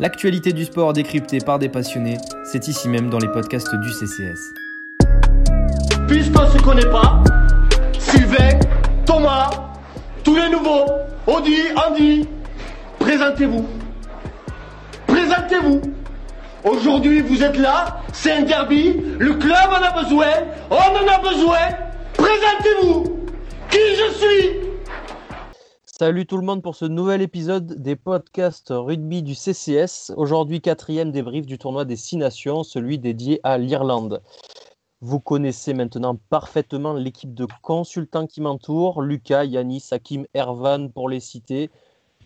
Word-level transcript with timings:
L'actualité 0.00 0.52
du 0.52 0.64
sport 0.64 0.92
décryptée 0.92 1.38
par 1.38 1.60
des 1.60 1.68
passionnés, 1.68 2.18
c'est 2.42 2.66
ici 2.66 2.88
même 2.88 3.10
dans 3.10 3.18
les 3.18 3.28
podcasts 3.28 3.72
du 3.76 3.92
CCS. 3.92 4.52
Puisqu'on 6.08 6.42
ne 6.42 6.50
se 6.50 6.58
connaît 6.58 6.90
pas, 6.90 7.22
Sylvain, 7.96 8.58
Thomas, 9.06 9.50
tous 10.24 10.34
les 10.34 10.48
nouveaux, 10.48 10.86
Audi, 11.28 11.58
Andy, 11.76 12.26
présentez-vous. 12.98 13.68
Présentez-vous. 15.06 15.80
Aujourd'hui, 16.64 17.20
vous 17.20 17.44
êtes 17.44 17.56
là, 17.56 18.00
c'est 18.12 18.32
un 18.32 18.42
derby, 18.42 19.00
le 19.20 19.34
club 19.34 19.68
en 19.70 19.80
a 19.80 20.02
besoin, 20.02 20.26
on 20.70 20.74
en 20.74 21.06
a 21.06 21.18
besoin. 21.20 21.68
Présentez-vous. 22.14 23.26
Qui 23.70 23.78
je 23.78 24.12
suis? 24.12 24.63
Salut 25.96 26.26
tout 26.26 26.38
le 26.38 26.44
monde 26.44 26.60
pour 26.60 26.74
ce 26.74 26.86
nouvel 26.86 27.22
épisode 27.22 27.80
des 27.80 27.94
podcasts 27.94 28.72
rugby 28.74 29.22
du 29.22 29.36
CCS. 29.36 30.12
Aujourd'hui, 30.16 30.60
quatrième 30.60 31.12
débrief 31.12 31.46
du 31.46 31.56
tournoi 31.56 31.84
des 31.84 31.94
Six 31.94 32.16
Nations, 32.16 32.64
celui 32.64 32.98
dédié 32.98 33.38
à 33.44 33.58
l'Irlande. 33.58 34.20
Vous 35.00 35.20
connaissez 35.20 35.72
maintenant 35.72 36.16
parfaitement 36.30 36.94
l'équipe 36.94 37.32
de 37.32 37.46
consultants 37.62 38.26
qui 38.26 38.40
m'entourent, 38.40 39.02
Lucas, 39.02 39.44
Yanis, 39.44 39.86
Hakim, 39.92 40.26
Ervan 40.34 40.88
pour 40.88 41.08
les 41.08 41.20
citer. 41.20 41.70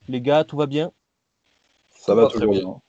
Les 0.08 0.22
gars, 0.22 0.44
tout 0.44 0.56
va 0.56 0.64
bien? 0.64 0.90
Ça 1.90 2.14
va 2.14 2.28
toujours 2.28 2.52
bien. 2.52 2.80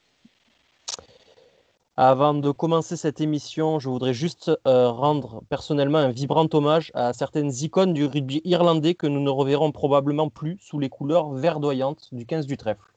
Avant 2.02 2.34
de 2.34 2.50
commencer 2.52 2.96
cette 2.96 3.20
émission, 3.20 3.78
je 3.78 3.90
voudrais 3.90 4.14
juste 4.14 4.50
euh, 4.66 4.90
rendre 4.90 5.44
personnellement 5.50 5.98
un 5.98 6.12
vibrant 6.12 6.48
hommage 6.54 6.94
à 6.94 7.12
certaines 7.12 7.52
icônes 7.54 7.92
du 7.92 8.06
rugby 8.06 8.40
irlandais 8.46 8.96
que 8.96 9.06
nous 9.06 9.20
ne 9.20 9.30
reverrons 9.30 9.74
probablement 9.74 10.30
plus 10.30 10.58
sous 10.62 10.80
les 10.80 10.88
couleurs 10.88 11.32
verdoyantes 11.32 12.08
du 12.14 12.26
15 12.26 12.48
du 12.48 12.56
trèfle. 12.56 12.94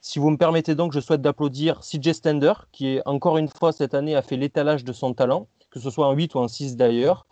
Si 0.00 0.20
vous 0.20 0.30
me 0.30 0.36
permettez 0.36 0.76
donc, 0.76 0.92
je 0.92 1.00
souhaite 1.00 1.20
d'applaudir 1.20 1.80
CJ 1.80 2.12
Stender, 2.12 2.52
qui 2.70 2.90
est 2.90 3.02
encore 3.06 3.38
une 3.38 3.48
fois 3.48 3.72
cette 3.72 3.92
année 3.92 4.14
a 4.14 4.22
fait 4.22 4.36
l'étalage 4.36 4.84
de 4.84 4.92
son 4.92 5.14
talent, 5.14 5.48
que 5.72 5.80
ce 5.80 5.90
soit 5.90 6.06
en 6.06 6.12
8 6.12 6.36
ou 6.36 6.38
en 6.38 6.46
6 6.46 6.76
d'ailleurs. 6.76 7.26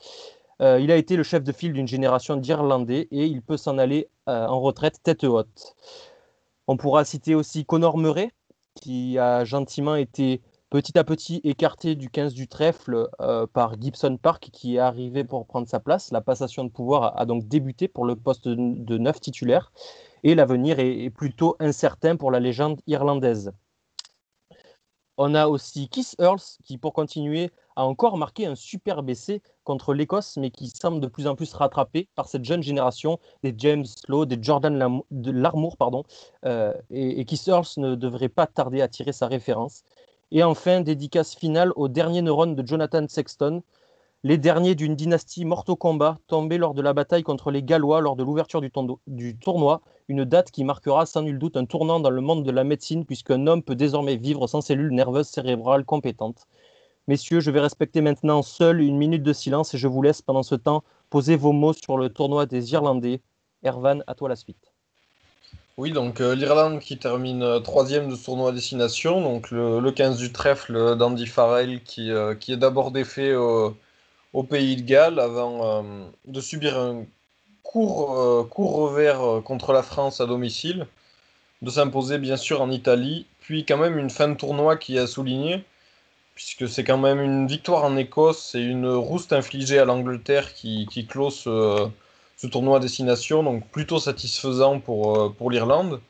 Euh, 0.60 0.80
il 0.80 0.90
a 0.90 0.96
été 0.96 1.14
le 1.14 1.22
chef 1.22 1.44
de 1.44 1.52
file 1.52 1.72
d'une 1.72 1.86
génération 1.86 2.34
d'Irlandais 2.34 3.06
et 3.12 3.26
il 3.26 3.42
peut 3.42 3.58
s'en 3.58 3.78
aller 3.78 4.08
euh, 4.28 4.44
en 4.48 4.58
retraite 4.58 5.00
tête 5.04 5.22
haute. 5.22 5.76
On 6.66 6.76
pourra 6.76 7.04
citer 7.04 7.36
aussi 7.36 7.64
Conor 7.64 7.96
Murray, 7.96 8.32
qui 8.74 9.18
a 9.18 9.44
gentiment 9.44 9.94
été 9.94 10.40
petit 10.70 10.96
à 10.96 11.04
petit 11.04 11.40
écarté 11.42 11.96
du 11.96 12.08
15 12.08 12.32
du 12.32 12.46
trèfle 12.46 13.08
euh, 13.20 13.46
par 13.46 13.80
Gibson 13.80 14.16
Park 14.16 14.50
qui 14.52 14.76
est 14.76 14.78
arrivé 14.78 15.24
pour 15.24 15.44
prendre 15.46 15.68
sa 15.68 15.80
place. 15.80 16.12
La 16.12 16.20
passation 16.20 16.64
de 16.64 16.70
pouvoir 16.70 17.18
a, 17.20 17.26
donc 17.26 17.48
débuté 17.48 17.88
pour 17.88 18.04
le 18.04 18.14
poste 18.14 18.46
de, 18.46 18.54
de 18.56 18.98
neuf 18.98 19.20
titulaire 19.20 19.72
et 20.22 20.34
l'avenir 20.36 20.78
est, 20.78 21.10
plutôt 21.10 21.56
incertain 21.58 22.16
pour 22.16 22.30
la 22.30 22.38
légende 22.38 22.80
irlandaise. 22.86 23.52
On 25.18 25.34
a 25.34 25.48
aussi 25.48 25.88
Keith 25.88 26.14
Earls 26.18 26.58
qui, 26.64 26.78
pour 26.78 26.94
continuer, 26.94 27.50
a 27.76 27.84
encore 27.84 28.16
marqué 28.16 28.46
un 28.46 28.54
super 28.54 29.02
essai 29.06 29.42
contre 29.64 29.92
l'Écosse, 29.92 30.38
mais 30.38 30.50
qui 30.50 30.68
semble 30.68 31.00
de 31.00 31.08
plus 31.08 31.26
en 31.26 31.34
plus 31.34 31.52
rattrapé 31.52 32.08
par 32.14 32.26
cette 32.26 32.44
jeune 32.44 32.62
génération 32.62 33.18
des 33.42 33.54
James 33.58 33.84
Slow, 33.84 34.24
des 34.24 34.38
Jordan 34.40 35.02
Larmour, 35.10 35.76
pardon, 35.76 36.04
euh, 36.46 36.72
et, 36.90 37.20
et 37.20 37.24
Keith 37.26 37.46
Earls 37.48 37.66
ne 37.76 37.96
devrait 37.96 38.30
pas 38.30 38.46
tarder 38.46 38.80
à 38.80 38.88
tirer 38.88 39.12
sa 39.12 39.26
référence. 39.26 39.82
Et 40.32 40.42
enfin, 40.44 40.80
dédicace 40.80 41.34
finale 41.34 41.72
aux 41.76 41.88
derniers 41.88 42.22
neurones 42.22 42.54
de 42.54 42.66
Jonathan 42.66 43.06
Sexton, 43.08 43.62
les 44.22 44.38
derniers 44.38 44.74
d'une 44.74 44.94
dynastie 44.94 45.44
morte 45.44 45.68
au 45.70 45.76
combat, 45.76 46.18
tombée 46.26 46.58
lors 46.58 46.74
de 46.74 46.82
la 46.82 46.92
bataille 46.92 47.22
contre 47.22 47.50
les 47.50 47.62
Gallois 47.62 48.00
lors 48.00 48.16
de 48.16 48.22
l'ouverture 48.22 48.60
du, 48.60 48.70
du, 49.06 49.38
tournoi, 49.38 49.80
une 50.08 50.24
date 50.24 50.50
qui 50.50 50.62
marquera 50.62 51.06
sans 51.06 51.22
nul 51.22 51.38
doute 51.38 51.56
un 51.56 51.64
tournant 51.64 52.00
dans 52.00 52.10
le 52.10 52.20
monde 52.20 52.44
de 52.44 52.50
la 52.50 52.64
médecine, 52.64 53.04
puisqu'un 53.06 53.46
homme 53.46 53.62
peut 53.62 53.74
désormais 53.74 54.16
vivre 54.16 54.46
sans 54.46 54.60
cellules 54.60 54.92
nerveuses 54.92 55.28
cérébrales 55.28 55.84
compétentes. 55.84 56.46
Messieurs, 57.08 57.40
je 57.40 57.50
vais 57.50 57.60
respecter 57.60 58.00
maintenant 58.00 58.42
seul 58.42 58.80
une 58.82 58.98
minute 58.98 59.22
de 59.22 59.32
silence 59.32 59.74
et 59.74 59.78
je 59.78 59.88
vous 59.88 60.02
laisse 60.02 60.22
pendant 60.22 60.44
ce 60.44 60.54
temps 60.54 60.84
poser 61.08 61.34
vos 61.34 61.52
mots 61.52 61.72
sur 61.72 61.96
le 61.96 62.08
tournoi 62.10 62.46
des 62.46 62.72
Irlandais. 62.72 63.20
Ervan, 63.62 64.00
à 64.06 64.14
toi 64.14 64.28
la 64.28 64.36
suite. 64.36 64.69
Oui, 65.80 65.92
donc 65.92 66.20
euh, 66.20 66.34
l'Irlande 66.34 66.78
qui 66.78 66.98
termine 66.98 67.42
euh, 67.42 67.58
troisième 67.58 68.10
de 68.10 68.14
ce 68.14 68.26
tournoi 68.26 68.50
à 68.50 68.52
destination, 68.52 69.22
donc 69.22 69.50
le, 69.50 69.80
le 69.80 69.90
15 69.90 70.18
du 70.18 70.30
trèfle 70.30 70.94
d'Andy 70.94 71.26
Farrell 71.26 71.82
qui, 71.82 72.10
euh, 72.10 72.34
qui 72.34 72.52
est 72.52 72.58
d'abord 72.58 72.90
défait 72.90 73.34
au, 73.34 73.74
pays 74.50 74.76
de 74.76 74.82
Galles 74.82 75.18
avant 75.18 75.80
euh, 75.80 76.04
de 76.26 76.40
subir 76.42 76.78
un 76.78 77.06
court, 77.62 78.20
euh, 78.20 78.44
court 78.44 78.74
revers 78.74 79.42
contre 79.42 79.72
la 79.72 79.82
France 79.82 80.20
à 80.20 80.26
domicile, 80.26 80.86
de 81.62 81.70
s'imposer 81.70 82.18
bien 82.18 82.36
sûr 82.36 82.60
en 82.60 82.70
Italie, 82.70 83.24
puis 83.40 83.64
quand 83.64 83.78
même 83.78 83.96
une 83.96 84.10
fin 84.10 84.28
de 84.28 84.34
tournoi 84.34 84.76
qui 84.76 84.98
a 84.98 85.06
souligné, 85.06 85.64
puisque 86.34 86.68
c'est 86.68 86.84
quand 86.84 86.98
même 86.98 87.22
une 87.22 87.46
victoire 87.46 87.84
en 87.84 87.96
Écosse 87.96 88.54
et 88.54 88.60
une 88.60 88.86
rouste 88.86 89.32
infligée 89.32 89.78
à 89.78 89.86
l'Angleterre 89.86 90.52
qui, 90.52 90.86
qui 90.90 91.06
clôt 91.06 91.30
ce 91.30 91.88
ce 92.40 92.46
tournoi 92.46 92.78
à 92.78 92.80
destination, 92.80 93.42
donc 93.42 93.66
plutôt 93.68 93.98
satisfaisant 93.98 94.80
pour, 94.80 95.16
euh, 95.18 95.34
pour 95.36 95.50
l'Irlande, 95.50 96.00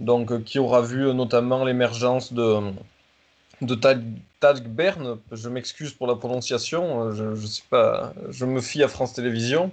donc 0.00 0.30
euh, 0.30 0.40
qui 0.40 0.58
aura 0.58 0.82
vu 0.82 1.12
notamment 1.14 1.64
l'émergence 1.64 2.32
de, 2.32 2.60
de 3.62 3.74
Tag, 3.74 4.02
Tag 4.40 4.68
Bern, 4.68 5.18
je 5.32 5.48
m'excuse 5.48 5.92
pour 5.92 6.06
la 6.06 6.14
prononciation, 6.14 7.12
je, 7.12 7.34
je, 7.34 7.46
sais 7.46 7.64
pas, 7.68 8.12
je 8.30 8.44
me 8.44 8.60
fie 8.60 8.82
à 8.82 8.88
France 8.88 9.14
Télévisions, 9.14 9.72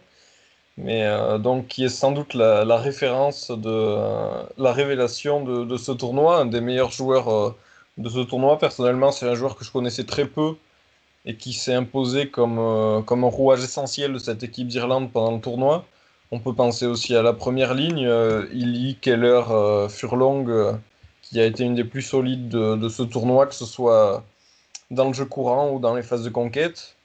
mais 0.77 1.03
euh, 1.03 1.37
donc 1.37 1.67
qui 1.67 1.85
est 1.85 1.89
sans 1.89 2.11
doute 2.11 2.33
la, 2.33 2.77
référence 2.77 3.51
de 3.51 3.69
euh, 3.69 4.43
la 4.57 4.73
révélation 4.73 5.43
de, 5.43 5.77
ce 5.77 5.91
tournoi, 5.91 6.39
un 6.39 6.45
des 6.45 6.61
meilleurs 6.61 6.91
joueurs 6.91 7.29
euh, 7.29 7.55
de 7.97 8.09
ce 8.09 8.19
tournoi. 8.19 8.59
Personnellement, 8.59 9.11
c'est 9.11 9.27
un 9.27 9.35
joueur 9.35 9.55
que 9.55 9.63
je 9.63 9.71
connaissais 9.71 10.03
très 10.03 10.25
peu 10.25 10.55
et 11.25 11.35
qui 11.35 11.53
s'est 11.53 11.73
imposé 11.73 12.29
comme, 12.29 12.59
euh, 12.59 13.01
comme 13.01 13.23
un 13.23 13.29
rouage 13.29 13.63
essentiel 13.63 14.13
de 14.13 14.19
cette 14.19 14.43
équipe 14.43 14.67
d'Irlande 14.67 15.11
pendant 15.11 15.31
le 15.31 15.41
tournoi. 15.41 15.85
On 16.31 16.39
peut 16.39 16.53
penser 16.53 16.85
aussi 16.85 17.15
à 17.15 17.21
la 17.21 17.33
première 17.33 17.73
ligne, 17.73 18.05
euh, 18.07 18.47
Illy, 18.51 18.97
Keller, 18.99 19.43
euh, 19.51 19.87
Furlong, 19.87 20.49
euh, 20.49 20.73
qui 21.21 21.39
a 21.39 21.45
été 21.45 21.63
une 21.63 21.75
des 21.75 21.83
plus 21.83 22.01
solides 22.01 22.49
de, 22.49 22.89
ce 22.89 23.03
tournoi, 23.03 23.45
que 23.47 23.55
ce 23.55 23.65
soit 23.65 24.23
dans 24.91 25.07
le 25.07 25.13
jeu 25.13 25.25
courant 25.25 25.71
ou 25.71 25.79
dans 25.79 25.95
les 25.95 26.03
phases 26.03 26.23
de 26.23 26.29
conquête. 26.29 26.95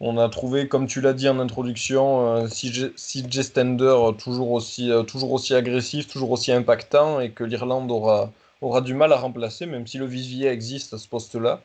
On 0.00 0.18
a 0.18 0.28
trouvé, 0.28 0.68
comme 0.68 0.86
tu 0.86 1.00
l'as 1.00 1.14
dit 1.14 1.28
en 1.28 1.38
introduction, 1.40 2.46
CJ 2.48 3.42
Stender 3.42 3.96
toujours 4.18 4.52
aussi, 4.52 4.90
toujours 5.06 5.32
aussi 5.32 5.54
agressif, 5.54 6.08
toujours 6.08 6.30
aussi 6.30 6.52
impactant, 6.52 7.20
et 7.20 7.30
que 7.30 7.44
l'Irlande 7.44 7.90
aura, 7.90 8.30
aura 8.60 8.80
du 8.80 8.94
mal 8.94 9.12
à 9.12 9.16
remplacer, 9.16 9.66
même 9.66 9.86
si 9.86 9.98
le 9.98 10.06
vivier 10.06 10.48
existe 10.48 10.94
à 10.94 10.98
ce 10.98 11.08
poste-là. 11.08 11.60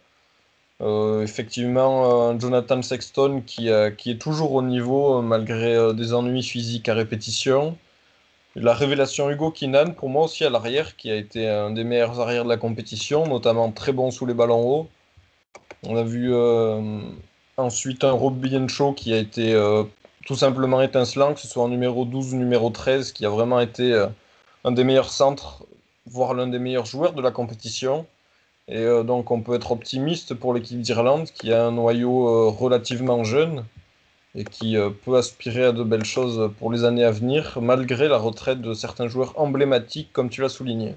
Euh, 0.82 1.24
effectivement, 1.24 2.32
euh, 2.32 2.40
Jonathan 2.40 2.82
Sexton 2.82 3.44
qui, 3.46 3.70
euh, 3.70 3.92
qui, 3.92 4.12
est 4.12 4.18
toujours 4.18 4.54
au 4.54 4.62
niveau 4.62 5.22
malgré 5.22 5.94
des 5.94 6.14
ennuis 6.14 6.44
physiques 6.44 6.88
à 6.88 6.94
répétition. 6.94 7.78
La 8.56 8.74
révélation 8.74 9.30
Hugo 9.30 9.52
Kinan, 9.52 9.94
pour 9.94 10.10
moi 10.10 10.26
aussi 10.26 10.46
à 10.46 10.50
l'arrière, 10.50 10.96
qui 10.96 11.12
a 11.12 11.16
été 11.16 11.48
un 11.50 11.72
des 11.72 11.84
meilleurs 11.84 12.20
arrières 12.20 12.46
de 12.46 12.50
la 12.50 12.58
compétition, 12.58 13.28
notamment 13.28 13.72
très 13.72 13.92
bon 13.92 14.12
sous 14.12 14.26
les 14.26 14.34
ballons 14.34 14.68
hauts. 14.68 14.90
On 15.84 15.96
a 15.98 16.04
vu 16.04 16.34
ensuite 17.58 18.04
un 18.04 18.12
Rob 18.12 18.46
Show 18.68 18.94
qui 18.94 19.14
a 19.14 19.18
été 19.18 19.54
tout 20.26 20.36
simplement 20.36 20.82
étincelant, 20.82 21.34
que 21.34 21.40
ce 21.40 21.48
soit 21.48 21.64
en 21.64 21.70
numéro 21.70 22.06
12 22.06 22.34
ou 22.34 22.38
numéro 22.38 22.70
13, 22.70 23.12
qui 23.14 23.26
a 23.26 23.30
vraiment 23.30 23.60
été 23.60 23.94
un 24.66 24.72
des 24.72 24.84
meilleurs 24.84 25.12
centres, 25.12 25.66
voire 26.08 26.34
l'un 26.34 26.48
des 26.48 26.60
meilleurs 26.60 26.86
joueurs 26.86 27.14
de 27.14 27.22
la 27.22 27.32
compétition. 27.32 28.08
Et 28.70 28.78
euh, 28.78 29.04
donc 29.04 29.32
on 29.32 29.42
peut 29.42 29.56
être 29.56 29.72
optimiste 29.72 30.36
pour 30.36 30.54
l'équipe 30.54 30.80
d'Irlande 30.80 31.26
qui 31.26 31.52
a 31.52 31.66
un 31.66 31.72
noyau 31.72 32.28
euh, 32.28 32.50
relativement 32.50 33.24
jeune 33.24 33.66
et 34.36 34.44
qui 34.44 34.78
euh, 34.78 34.92
peut 34.92 35.18
aspirer 35.18 35.66
à 35.66 35.72
de 35.72 35.84
belles 35.84 36.06
choses 36.06 36.52
pour 36.60 36.72
les 36.72 36.84
années 36.84 37.04
à 37.04 37.10
venir, 37.10 37.58
malgré 37.62 38.08
la 38.08 38.18
retraite 38.18 38.62
de 38.62 38.76
certains 38.76 39.08
joueurs 39.08 39.34
emblématiques, 39.40 40.14
comme 40.14 40.30
tu 40.30 40.42
l'as 40.42 40.50
souligné. 40.50 40.94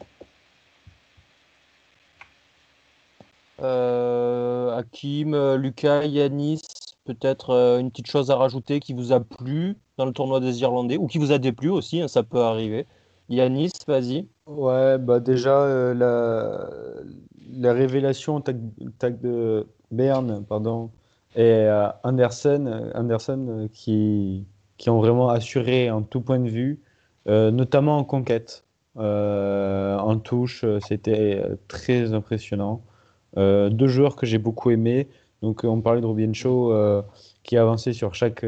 Euh, 3.62 4.76
Hakim, 4.76 5.54
Lucas, 5.54 6.04
Yanis, 6.04 6.60
peut-être 7.04 7.78
une 7.80 7.90
petite 7.90 8.10
chose 8.10 8.30
à 8.30 8.36
rajouter 8.36 8.80
qui 8.80 8.92
vous 8.92 9.12
a 9.12 9.20
plu 9.20 9.78
dans 9.96 10.04
le 10.04 10.12
tournoi 10.12 10.40
des 10.40 10.60
Irlandais 10.60 10.98
ou 10.98 11.06
qui 11.06 11.16
vous 11.16 11.32
a 11.32 11.38
déplu 11.38 11.70
aussi, 11.70 12.02
hein, 12.02 12.08
ça 12.08 12.22
peut 12.22 12.42
arriver. 12.42 12.86
Yanis, 13.30 13.72
vas-y. 13.86 14.26
Ouais, 14.46 14.98
bah 14.98 15.20
déjà, 15.20 15.62
euh, 15.62 15.94
la, 15.94 16.68
la 17.50 17.72
révélation 17.72 18.40
tag, 18.40 18.58
tag 18.98 19.20
de 19.20 19.66
Berne 19.90 20.44
pardon, 20.48 20.90
et 21.34 21.42
euh, 21.42 21.88
Anderson, 22.02 22.90
Anderson 22.94 23.46
euh, 23.48 23.68
qui, 23.72 24.46
qui 24.76 24.90
ont 24.90 24.98
vraiment 24.98 25.28
assuré 25.30 25.90
en 25.90 26.02
tout 26.02 26.20
point 26.20 26.38
de 26.38 26.48
vue, 26.48 26.80
euh, 27.28 27.50
notamment 27.50 27.98
en 27.98 28.04
conquête. 28.04 28.64
en 28.96 30.18
touche, 30.18 30.64
c'était 30.86 31.42
très 31.68 32.12
impressionnant. 32.12 32.82
deux 33.36 33.88
joueurs 33.88 34.16
que 34.16 34.26
j'ai 34.26 34.38
beaucoup 34.38 34.70
aimés. 34.70 35.08
Donc, 35.40 35.64
on 35.64 35.80
parlait 35.80 36.02
de 36.02 36.32
Shaw 36.34 37.02
qui 37.42 37.56
avançait 37.56 37.94
sur 37.94 38.14
chaque, 38.14 38.44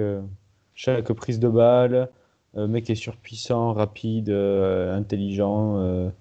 chaque 0.75 1.13
prise 1.13 1.41
de 1.41 1.49
balle. 1.49 2.11
Le 2.55 2.69
mec 2.69 2.91
est 2.91 2.95
surpuissant, 2.95 3.73
rapide, 3.73 4.31
intelligent 4.31 6.13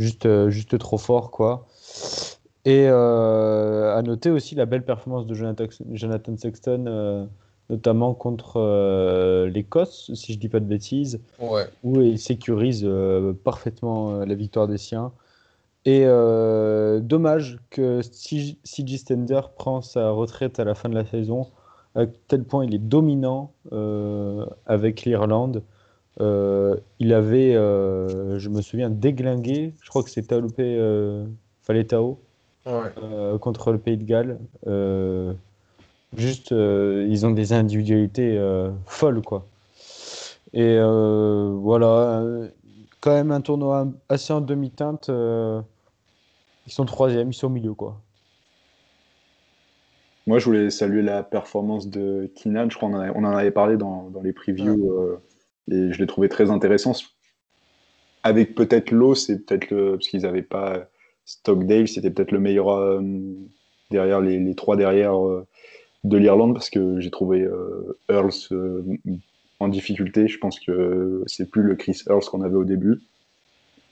juste, 0.00 0.26
euh, 0.26 0.50
juste 0.50 0.78
trop 0.78 0.98
fort, 0.98 1.30
quoi. 1.30 1.66
Et 2.66 2.86
euh, 2.88 3.96
à 3.96 4.02
noter 4.02 4.30
aussi 4.30 4.54
la 4.54 4.66
belle 4.66 4.84
performance 4.84 5.26
de 5.26 5.34
Jonathan, 5.34 5.64
Jonathan 5.92 6.36
Sexton, 6.36 6.84
euh, 6.86 7.24
notamment 7.70 8.12
contre 8.12 8.58
euh, 8.58 9.48
l'Écosse, 9.48 10.10
si 10.14 10.34
je 10.34 10.38
dis 10.38 10.48
pas 10.50 10.60
de 10.60 10.66
bêtises, 10.66 11.20
Ouais. 11.40 11.64
où 11.84 12.00
il 12.02 12.18
sécurise 12.18 12.82
euh, 12.84 13.32
parfaitement 13.32 14.10
euh, 14.12 14.26
la 14.26 14.34
victoire 14.34 14.68
des 14.68 14.76
siens. 14.78 15.12
Et 15.86 16.04
dommage 17.00 17.58
que 17.70 18.02
C- 18.02 18.58
CJ 18.64 18.98
Stender 18.98 19.40
prend 19.56 19.80
sa 19.80 20.10
retraite 20.10 20.60
à 20.60 20.64
la 20.64 20.74
fin 20.74 20.90
de 20.90 20.94
la 20.94 21.06
saison, 21.06 21.46
à 21.94 22.04
tel 22.28 22.44
point 22.44 22.66
il 22.66 22.74
est 22.74 22.78
dominant 22.78 23.52
avec 24.66 25.02
l'Irlande. 25.06 25.62
Il 26.18 27.14
avait, 27.14 27.54
je 27.54 28.48
me 28.50 28.60
souviens, 28.60 28.90
déglingué, 28.90 29.72
je 29.80 29.88
crois 29.88 30.02
que 30.02 30.10
c'est 30.10 30.30
euh, 30.32 31.24
Faletao, 31.62 32.18
Ouais. 32.66 32.92
euh, 33.02 33.38
contre 33.38 33.72
le 33.72 33.78
Pays 33.78 33.96
de 33.96 34.04
Galles. 34.04 34.38
Euh, 34.66 35.32
juste, 36.16 36.52
euh, 36.52 37.06
ils 37.08 37.26
ont 37.26 37.30
des 37.30 37.52
individualités 37.52 38.36
euh, 38.38 38.70
folles, 38.86 39.22
quoi. 39.22 39.46
Et 40.52 40.76
euh, 40.78 41.50
voilà, 41.54 42.24
quand 43.00 43.12
même 43.12 43.30
un 43.30 43.40
tournoi 43.40 43.86
assez 44.08 44.32
en 44.32 44.40
demi-teinte. 44.40 45.08
euh, 45.08 45.60
ils 46.66 46.72
sont 46.72 46.84
troisième, 46.84 47.30
ils 47.30 47.34
sont 47.34 47.46
au 47.46 47.50
milieu, 47.50 47.74
quoi. 47.74 48.00
Moi, 50.26 50.38
je 50.38 50.44
voulais 50.44 50.70
saluer 50.70 51.02
la 51.02 51.22
performance 51.22 51.88
de 51.88 52.30
Keenan. 52.36 52.68
Je 52.70 52.76
crois 52.76 52.88
qu'on 52.88 52.96
en, 52.96 53.00
avait- 53.00 53.12
on 53.14 53.24
en 53.24 53.36
avait 53.36 53.50
parlé 53.50 53.76
dans, 53.76 54.10
dans 54.10 54.20
les 54.22 54.32
previews 54.32 54.92
euh, 54.92 55.20
et 55.70 55.92
je 55.92 55.98
l'ai 55.98 56.06
trouvé 56.06 56.28
très 56.28 56.50
intéressant. 56.50 56.92
Avec 58.22 58.54
peut-être 58.54 58.90
l'eau, 58.90 59.14
c'est 59.14 59.38
peut-être 59.44 59.70
le. 59.70 59.92
Parce 59.92 60.08
qu'ils 60.08 60.22
n'avaient 60.22 60.42
pas 60.42 60.86
Stockdale, 61.24 61.88
c'était 61.88 62.10
peut-être 62.10 62.32
le 62.32 62.40
meilleur 62.40 62.70
euh, 62.70 63.00
derrière 63.90 64.20
les, 64.20 64.38
les 64.38 64.54
trois 64.54 64.76
derrière 64.76 65.14
euh, 65.26 65.46
de 66.04 66.16
l'Irlande 66.16 66.54
parce 66.54 66.70
que 66.70 67.00
j'ai 67.00 67.10
trouvé 67.10 67.42
euh, 67.42 67.98
Earls 68.08 68.48
en 69.60 69.68
difficulté. 69.68 70.28
Je 70.28 70.38
pense 70.38 70.58
que 70.58 71.22
c'est 71.26 71.50
plus 71.50 71.62
le 71.62 71.76
Chris 71.76 72.02
Earls 72.08 72.24
qu'on 72.24 72.42
avait 72.42 72.56
au 72.56 72.64
début. 72.64 73.00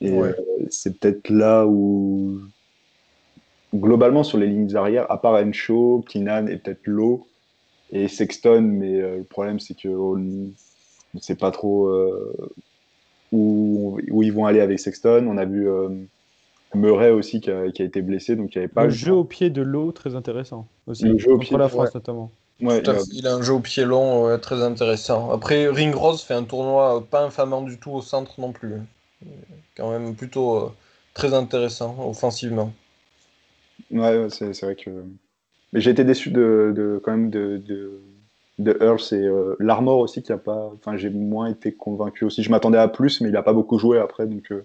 Et 0.00 0.12
Ouais. 0.12 0.34
c'est 0.70 0.98
peut-être 0.98 1.28
là 1.28 1.66
où 1.66 2.40
globalement 3.75 4.25
sur 4.25 4.38
les 4.38 4.46
lignes 4.46 4.75
arrière, 4.76 5.10
à 5.10 5.20
part 5.20 5.34
Henshaw, 5.34 6.04
Keenan 6.08 6.46
et 6.48 6.56
peut-être 6.56 6.86
Lowe 6.86 7.26
et 7.92 8.08
Sexton, 8.08 8.62
mais 8.62 9.00
le 9.19 9.25
problème 9.25 9.60
c'est 9.60 9.75
que 9.75 9.88
on 9.88 10.16
ne 10.16 11.20
sait 11.20 11.36
pas 11.36 11.50
trop 11.50 11.90
où, 13.32 13.98
où 14.10 14.22
ils 14.22 14.32
vont 14.32 14.46
aller 14.46 14.60
avec 14.60 14.78
Sexton. 14.78 15.26
On 15.28 15.36
a 15.36 15.44
vu 15.44 15.69
Murray 16.74 17.10
aussi 17.10 17.40
qui 17.40 17.50
a, 17.50 17.70
qui 17.70 17.82
a 17.82 17.84
été 17.84 18.02
blessé, 18.02 18.36
donc 18.36 18.54
il 18.54 18.58
n'y 18.58 18.64
avait 18.64 18.72
pas 18.72 18.84
le 18.84 18.90
jeu 18.90 19.12
au 19.12 19.24
pied 19.24 19.50
de 19.50 19.62
l'eau, 19.62 19.92
très 19.92 20.14
intéressant 20.14 20.66
aussi. 20.86 21.04
Le 21.04 21.18
jeu 21.18 21.32
au 21.32 21.38
pied, 21.38 21.56
la 21.56 21.68
France, 21.68 21.88
ouais. 21.88 21.94
notamment. 21.94 22.30
Ouais, 22.60 22.80
il 22.82 22.90
a- 22.90 22.94
fait. 22.94 23.04
Il 23.12 23.26
a 23.26 23.34
un 23.34 23.42
jeu 23.42 23.52
au 23.54 23.60
pied 23.60 23.84
long 23.84 24.26
ouais, 24.26 24.38
très 24.38 24.62
intéressant. 24.62 25.30
Après, 25.30 25.68
Ring 25.68 25.94
Rose 25.94 26.22
fait 26.22 26.34
un 26.34 26.44
tournoi 26.44 27.04
pas 27.10 27.24
infamant 27.24 27.62
du 27.62 27.78
tout 27.78 27.92
au 27.92 28.02
centre 28.02 28.40
non 28.40 28.52
plus. 28.52 28.74
Quand 29.76 29.90
même 29.90 30.14
plutôt 30.14 30.56
euh, 30.56 30.70
très 31.14 31.34
intéressant 31.34 31.96
offensivement. 32.08 32.72
Ouais, 33.90 34.26
c'est 34.30 34.60
vrai 34.62 34.76
que. 34.76 34.90
Mais 35.72 35.80
j'ai 35.80 35.90
été 35.90 36.04
déçu 36.04 36.30
de, 36.30 36.72
de- 36.76 37.00
quand 37.04 37.12
même 37.12 37.30
de, 37.30 37.58
de, 37.58 38.00
de 38.58 38.78
Earls 38.82 39.00
et 39.12 39.16
euh, 39.26 39.56
l'Armor 39.60 39.98
aussi 40.00 40.22
qui 40.22 40.32
a 40.32 40.38
pas. 40.38 40.70
Enfin, 40.74 40.96
j'ai 40.96 41.10
moins 41.10 41.46
été 41.48 41.72
convaincu 41.72 42.24
aussi. 42.24 42.42
Je 42.42 42.50
m'attendais 42.50 42.78
à 42.78 42.88
plus, 42.88 43.20
mais 43.20 43.28
il 43.30 43.36
a 43.36 43.42
pas 43.42 43.52
beaucoup 43.52 43.78
joué 43.78 43.98
après, 43.98 44.26
donc 44.26 44.50
euh, 44.52 44.64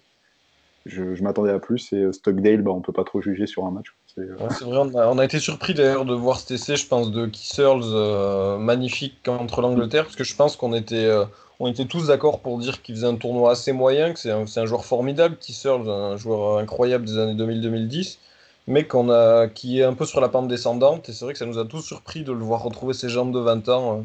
je, 0.85 1.15
je 1.15 1.23
m'attendais 1.23 1.51
à 1.51 1.59
plus. 1.59 1.91
Et 1.93 1.97
euh, 2.03 2.11
Stockdale, 2.11 2.61
bah, 2.61 2.71
on 2.71 2.81
peut 2.81 2.93
pas 2.93 3.03
trop 3.03 3.21
juger 3.21 3.47
sur 3.47 3.65
un 3.65 3.71
match. 3.71 3.95
C'est, 4.07 4.21
euh, 4.21 4.35
Ouais, 4.39 4.47
vrai, 4.47 4.77
on 4.77 4.95
a, 4.95 5.07
on 5.07 5.17
a 5.17 5.25
été 5.25 5.39
surpris 5.39 5.73
d'ailleurs 5.73 6.05
de 6.05 6.13
voir 6.13 6.39
cet 6.39 6.51
essai, 6.51 6.75
je 6.75 6.87
pense, 6.87 7.11
de 7.11 7.25
Keith 7.27 7.57
Earls 7.57 7.83
euh, 7.85 8.57
magnifique 8.57 9.21
contre 9.23 9.61
l'Angleterre, 9.61 10.03
parce 10.03 10.15
que 10.15 10.23
je 10.23 10.35
pense 10.35 10.55
qu'on 10.55 10.73
était, 10.73 11.05
euh, 11.05 11.25
on 11.59 11.67
était 11.67 11.85
tous 11.85 12.07
d'accord 12.07 12.41
pour 12.41 12.57
dire 12.59 12.81
qu'il 12.81 12.95
faisait 12.95 13.07
un 13.07 13.15
tournoi 13.15 13.51
assez 13.51 13.71
moyen, 13.71 14.13
que 14.13 14.19
c'est 14.19 14.31
un, 14.31 14.65
joueur 14.65 14.85
formidable, 14.85 15.37
Keith 15.39 15.63
Earls, 15.65 15.89
un 15.89 16.17
joueur 16.17 16.57
incroyable 16.57 17.05
des 17.05 17.17
années 17.17 17.35
2000-2010, 17.35 18.19
mais 18.67 18.85
qu'on 18.87 19.09
a, 19.09 19.47
qui 19.47 19.79
est 19.79 19.83
un 19.83 19.93
peu 19.93 20.05
sur 20.05 20.19
la 20.21 20.29
pente 20.29 20.47
descendante, 20.47 21.09
et 21.09 21.13
c'est 21.13 21.25
vrai 21.25 21.33
que 21.33 21.39
ça 21.39 21.45
nous 21.45 21.59
a 21.59 21.65
tous 21.65 21.81
surpris 21.81 22.23
de 22.23 22.31
le 22.31 22.43
voir 22.43 22.63
retrouver 22.63 22.93
ses 22.93 23.09
jambes 23.09 23.33
de 23.33 23.39
20 23.39 23.69
ans 23.69 23.99
euh, 23.99 24.01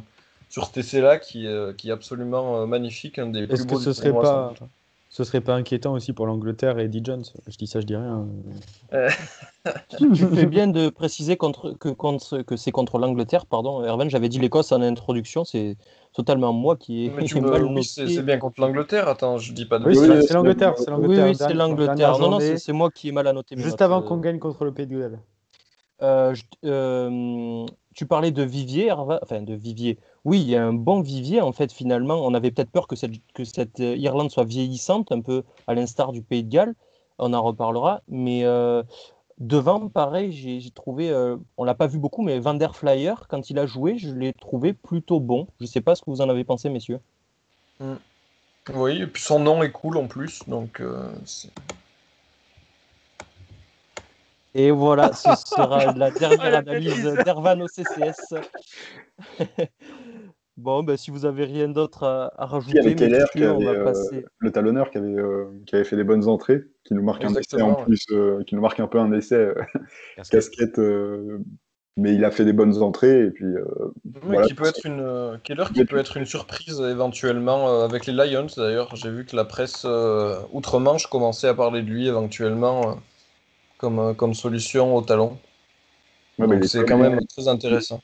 sur 0.48 0.66
cet 0.66 0.78
essai-là, 0.78 1.18
qui, 1.18 1.46
est- 1.46 1.76
qui 1.76 1.88
est 1.90 1.92
absolument 1.92 2.62
euh, 2.62 2.66
magnifique, 2.66 3.18
un 3.18 3.26
des 3.28 3.46
plus 3.46 3.54
Est-ce 3.54 3.64
que 3.64 3.68
beaux 3.68 3.80
ce 3.80 3.90
du 3.90 3.96
serait 3.96 4.12
pas. 4.12 4.54
Ce 5.08 5.24
serait 5.24 5.40
pas 5.40 5.54
inquiétant 5.54 5.92
aussi 5.94 6.12
pour 6.12 6.26
l'Angleterre 6.26 6.78
et 6.78 6.84
Eddie 6.84 7.02
Jones 7.04 7.24
Je 7.46 7.56
dis 7.56 7.66
ça, 7.66 7.80
je 7.80 7.86
dis 7.86 7.96
rien. 7.96 8.26
Tu 9.96 10.14
fais 10.14 10.46
bien 10.46 10.66
de 10.66 10.90
préciser 10.90 11.36
contre, 11.36 11.72
que, 11.72 11.88
contre, 11.88 12.42
que 12.42 12.56
c'est 12.56 12.70
contre 12.70 12.98
l'Angleterre, 12.98 13.46
pardon. 13.46 13.82
Erwan, 13.82 14.10
j'avais 14.10 14.28
dit 14.28 14.38
l'Écosse 14.38 14.70
en 14.72 14.82
introduction, 14.82 15.44
c'est 15.44 15.76
totalement 16.12 16.52
moi 16.52 16.76
qui 16.76 17.06
ai 17.06 17.10
Mais 17.10 17.24
tu 17.24 17.40
mal 17.40 17.62
me... 17.62 17.66
oui, 17.68 17.74
noté. 17.76 17.82
c'est 17.84 18.08
c'est 18.08 18.22
bien 18.22 18.38
contre 18.38 18.60
l'Angleterre, 18.60 19.08
attends, 19.08 19.38
je 19.38 19.52
dis 19.52 19.64
pas 19.64 19.78
de 19.78 19.86
Oui, 19.86 19.96
Oui, 19.96 20.06
c'est 20.06 20.14
oui, 20.16 20.22
c'est 20.26 20.34
l'Angleterre, 20.34 20.74
c'est 20.76 20.90
Oui, 20.90 20.90
l'Angleterre. 20.90 21.26
oui, 21.26 21.34
c'est 21.36 21.54
l'Angleterre. 21.54 22.18
Non, 22.18 22.30
non, 22.30 22.40
c'est 22.40 22.58
c'est 22.58 22.72
moi 22.72 22.90
qui 22.90 23.08
ai 23.08 23.12
mal 23.12 23.26
annoté 23.26 23.56
mes 23.56 23.62
Juste 23.62 23.72
notes, 23.72 23.82
avant 23.82 24.00
euh. 24.00 24.02
qu'on 24.02 24.18
gagne 24.18 24.38
contre 24.38 24.64
le 24.64 24.72
Pays 24.74 24.86
de 24.86 24.98
Galles. 25.00 25.20
Euh, 26.02 26.34
je- 26.34 26.44
euh, 26.66 27.66
tu 27.94 28.06
parlais 28.06 28.30
de 28.30 28.42
vivier, 28.42 28.86
Herva- 28.88 29.18
enfin 29.22 29.42
de 29.42 29.54
vivier. 29.54 29.98
Oui, 30.28 30.42
il 30.42 30.50
y 30.50 30.56
a 30.56 30.62
un 30.62 30.74
bon 30.74 31.00
vivier 31.00 31.40
en 31.40 31.52
fait. 31.52 31.72
Finalement, 31.72 32.16
on 32.16 32.34
avait 32.34 32.50
peut-être 32.50 32.70
peur 32.70 32.86
que 32.86 32.96
cette, 32.96 33.12
que 33.32 33.44
cette 33.44 33.80
euh, 33.80 33.96
Irlande 33.96 34.30
soit 34.30 34.44
vieillissante, 34.44 35.10
un 35.10 35.22
peu 35.22 35.42
à 35.66 35.72
l'instar 35.72 36.12
du 36.12 36.20
Pays 36.20 36.44
de 36.44 36.50
Galles. 36.50 36.74
On 37.18 37.32
en 37.32 37.42
reparlera. 37.42 38.02
Mais 38.08 38.44
euh, 38.44 38.82
devant, 39.38 39.88
pareil, 39.88 40.32
j'ai 40.32 40.70
trouvé, 40.70 41.08
euh, 41.08 41.38
on 41.56 41.64
l'a 41.64 41.74
pas 41.74 41.86
vu 41.86 41.98
beaucoup, 41.98 42.20
mais 42.20 42.40
Van 42.40 42.52
der 42.52 42.76
Flyer, 42.76 43.26
quand 43.30 43.48
il 43.48 43.58
a 43.58 43.64
joué, 43.64 43.96
je 43.96 44.10
l'ai 44.10 44.34
trouvé 44.34 44.74
plutôt 44.74 45.18
bon. 45.18 45.46
Je 45.62 45.64
sais 45.64 45.80
pas 45.80 45.94
ce 45.94 46.02
que 46.02 46.10
vous 46.10 46.20
en 46.20 46.28
avez 46.28 46.44
pensé, 46.44 46.68
messieurs. 46.68 47.00
Oui, 48.74 49.00
et 49.00 49.06
puis 49.06 49.22
son 49.22 49.38
nom 49.38 49.62
est 49.62 49.72
cool 49.72 49.96
en 49.96 50.08
plus, 50.08 50.42
donc 50.46 50.82
euh, 50.82 51.10
Et 54.54 54.70
voilà, 54.72 55.14
ce 55.14 55.30
sera 55.46 55.90
la 55.94 56.10
dernière 56.10 56.54
analyse 56.54 57.02
d'Ervan 57.24 57.62
au 57.62 57.66
CCS. 57.66 58.34
bon, 60.58 60.82
ben, 60.82 60.96
si 60.96 61.10
vous 61.10 61.24
avez 61.24 61.44
rien 61.44 61.68
d'autre 61.68 62.02
à, 62.04 62.32
à 62.36 62.46
rajouter, 62.46 62.78
avec 62.80 62.98
Keller 62.98 63.24
qui 63.32 63.38
messieurs, 63.38 63.52
on 63.52 63.60
va 63.64 63.70
euh, 63.70 63.84
passer. 63.84 64.24
le 64.38 64.50
talonneur 64.52 64.90
qui 64.90 64.98
avait, 64.98 65.08
euh, 65.08 65.46
qui 65.66 65.74
avait 65.76 65.84
fait 65.84 65.96
des 65.96 66.04
bonnes 66.04 66.28
entrées, 66.28 66.64
qui 66.84 66.94
nous 66.94 67.02
marque 67.02 67.24
un 67.24 67.34
essai 67.34 67.62
en 67.62 67.74
ouais. 67.78 67.84
plus, 67.84 68.04
euh, 68.10 68.42
qui 68.44 68.54
nous 68.54 68.60
marque 68.60 68.80
un 68.80 68.86
peu 68.88 68.98
un 68.98 69.12
essai 69.12 69.54
casquette, 70.30 70.78
euh, 70.78 71.38
mais 71.96 72.14
il 72.14 72.24
a 72.24 72.30
fait 72.30 72.44
des 72.44 72.52
bonnes 72.52 72.80
entrées 72.82 73.24
et 73.26 73.30
puis 73.30 73.44
euh, 73.46 73.64
Oui, 74.04 74.12
Voilà. 74.22 74.46
qui 74.46 74.54
peut 74.54 74.66
être 74.66 74.84
une 74.86 75.00
euh, 75.00 75.36
Keller 75.42 75.64
qui 75.74 75.84
peut 75.84 75.98
être 75.98 76.16
une 76.16 76.26
surprise 76.26 76.80
éventuellement 76.80 77.68
euh, 77.70 77.84
avec 77.84 78.06
les 78.06 78.12
Lions 78.12 78.46
d'ailleurs. 78.56 78.94
J'ai 78.94 79.10
vu 79.10 79.24
que 79.24 79.34
la 79.34 79.44
presse 79.44 79.82
euh, 79.84 80.38
outre-Manche 80.52 81.06
commençait 81.08 81.48
à 81.48 81.54
parler 81.54 81.82
de 81.82 81.88
lui 81.88 82.06
éventuellement 82.06 82.90
euh, 82.90 82.94
comme, 83.78 83.98
euh, 83.98 84.14
comme 84.14 84.34
solution 84.34 84.94
au 84.94 85.02
talon. 85.02 85.38
Ouais, 86.38 86.66
c'est 86.66 86.84
quand 86.84 86.98
même 86.98 87.26
très 87.26 87.48
intéressant. 87.48 88.00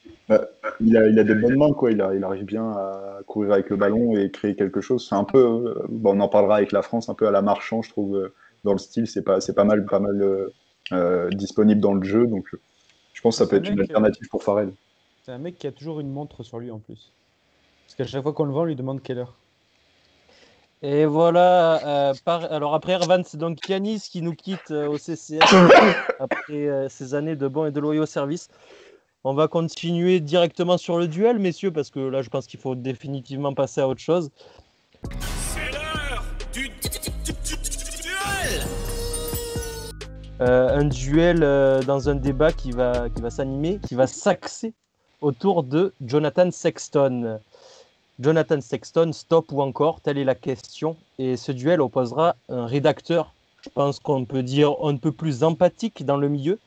il 0.81 0.97
a, 0.97 1.07
il 1.07 1.19
a 1.19 1.25
des 1.25 1.35
bonnes 1.35 1.57
mains, 1.57 1.73
quoi. 1.73 1.93
Il, 1.93 2.01
a- 2.01 2.15
il 2.15 2.25
arrive 2.25 2.45
bien 2.45 2.71
à 2.71 3.21
courir 3.27 3.53
avec 3.53 3.71
le 3.71 3.77
ballon 3.77 4.17
et 4.17 4.31
créer 4.31 4.55
quelque 4.55 4.81
chose. 4.81 5.07
C'est 5.09 5.15
un 5.15 5.25
peu, 5.25 5.39
euh, 5.39 5.75
bon, 5.89 6.17
on 6.17 6.21
en 6.21 6.29
parlera 6.29 6.57
avec 6.57 6.73
la 6.73 6.83
France, 6.83 7.09
un 7.09 7.15
peu 7.15 7.27
à 7.27 7.31
la 7.31 7.43
marchand, 7.43 7.83
je 7.83 7.91
trouve, 7.91 8.17
euh, 8.17 8.35
dans 8.65 8.73
le 8.73 8.79
style. 8.79 9.07
C'est 9.07 9.23
pas, 9.23 9.41
c'est 9.41 9.55
pas 9.55 9.65
mal, 9.65 9.85
pas 9.87 10.01
mal 10.01 10.21
euh, 10.23 10.51
euh, 10.93 11.29
disponible 11.31 11.81
dans 11.81 11.95
le 11.95 12.05
jeu. 12.05 12.27
Donc, 12.27 12.47
je 13.13 13.21
pense 13.21 13.39
que 13.39 13.45
ça 13.45 13.51
peut 13.51 13.57
être 13.57 13.69
un 13.71 13.75
une 13.75 13.81
alternative 13.81 14.29
pour 14.29 14.43
Farrell. 14.43 14.71
C'est 15.25 15.33
un 15.33 15.39
mec 15.39 15.59
qui 15.59 15.67
a 15.67 15.73
toujours 15.73 16.01
une 16.01 16.11
montre 16.13 16.43
sur 16.43 16.59
lui 16.59 16.71
en 16.71 16.79
plus. 16.79 17.11
Parce 17.87 17.97
qu'à 17.97 18.07
chaque 18.07 18.23
fois 18.23 18.33
qu'on 18.33 18.45
le 18.45 18.53
voit, 18.53 18.63
on 18.63 18.67
lui 18.67 18.77
demande 18.77 19.03
quelle 19.03 19.19
heure. 19.19 19.35
Et 20.87 21.07
voilà. 21.07 22.11
euh, 22.11 22.15
par- 22.27 22.53
Alors 22.53 22.75
après 22.75 22.93
Ervan, 22.93 23.23
c'est 23.25 23.39
donc 23.39 23.67
Yanis 23.69 24.01
qui 24.11 24.21
nous 24.21 24.35
quitte 24.35 24.71
euh, 24.71 24.87
au 24.87 24.99
CCS 24.99 25.41
après 26.21 26.53
euh, 26.69 26.89
ces 26.91 27.15
années 27.15 27.37
de 27.37 27.49
bons 27.49 27.65
et 27.65 27.71
de 27.71 27.81
loyaux 27.81 28.05
services. 28.05 28.49
On 29.25 29.33
va 29.33 29.49
continuer 29.49 30.21
directement 30.21 30.77
sur 30.77 30.99
le 30.99 31.09
duel, 31.09 31.39
messieurs, 31.39 31.71
parce 31.73 31.89
que 31.89 32.01
là, 32.01 32.21
je 32.21 32.29
pense 32.29 32.47
qu'il 32.47 32.61
faut 32.61 32.75
définitivement 32.75 33.55
passer 33.55 33.81
à 33.81 33.89
autre 33.89 34.03
chose. 34.03 34.29
C'est 35.11 35.73
l'heure 35.73 36.23
du, 36.53 36.69
du- 36.69 36.69
du- 36.69 37.33
du- 37.33 37.57
du- 37.57 38.03
duel 38.03 38.61
Euh, 40.43 40.77
un 40.81 40.85
duel 40.85 41.43
euh, 41.43 41.81
dans 41.83 42.11
un 42.11 42.15
débat 42.17 42.53
qui 42.53 42.73
va, 42.73 43.09
qui 43.09 43.23
va 43.23 43.31
s'animer, 43.31 43.79
qui 43.89 43.95
va 43.95 44.07
s'axer 44.07 44.75
autour 45.23 45.63
de 45.63 45.95
Jonathan 46.05 46.51
Sexton. 46.51 47.41
Jonathan 48.21 48.61
Sexton, 48.61 49.13
stop 49.13 49.51
ou 49.53 49.61
encore, 49.61 50.01
telle 50.01 50.19
est 50.19 50.25
la 50.25 50.35
question. 50.35 50.97
Et 51.19 51.37
ce 51.37 51.53
duel 51.53 51.81
opposera 51.81 52.37
un 52.49 52.67
rédacteur, 52.67 53.35
je 53.63 53.71
pense 53.71 53.99
qu'on 53.99 54.25
peut 54.25 54.43
dire 54.43 54.75
un 54.83 54.97
peu 54.97 55.11
plus 55.11 55.43
empathique 55.43 56.05
dans 56.05 56.17
le 56.17 56.29
milieu, 56.29 56.59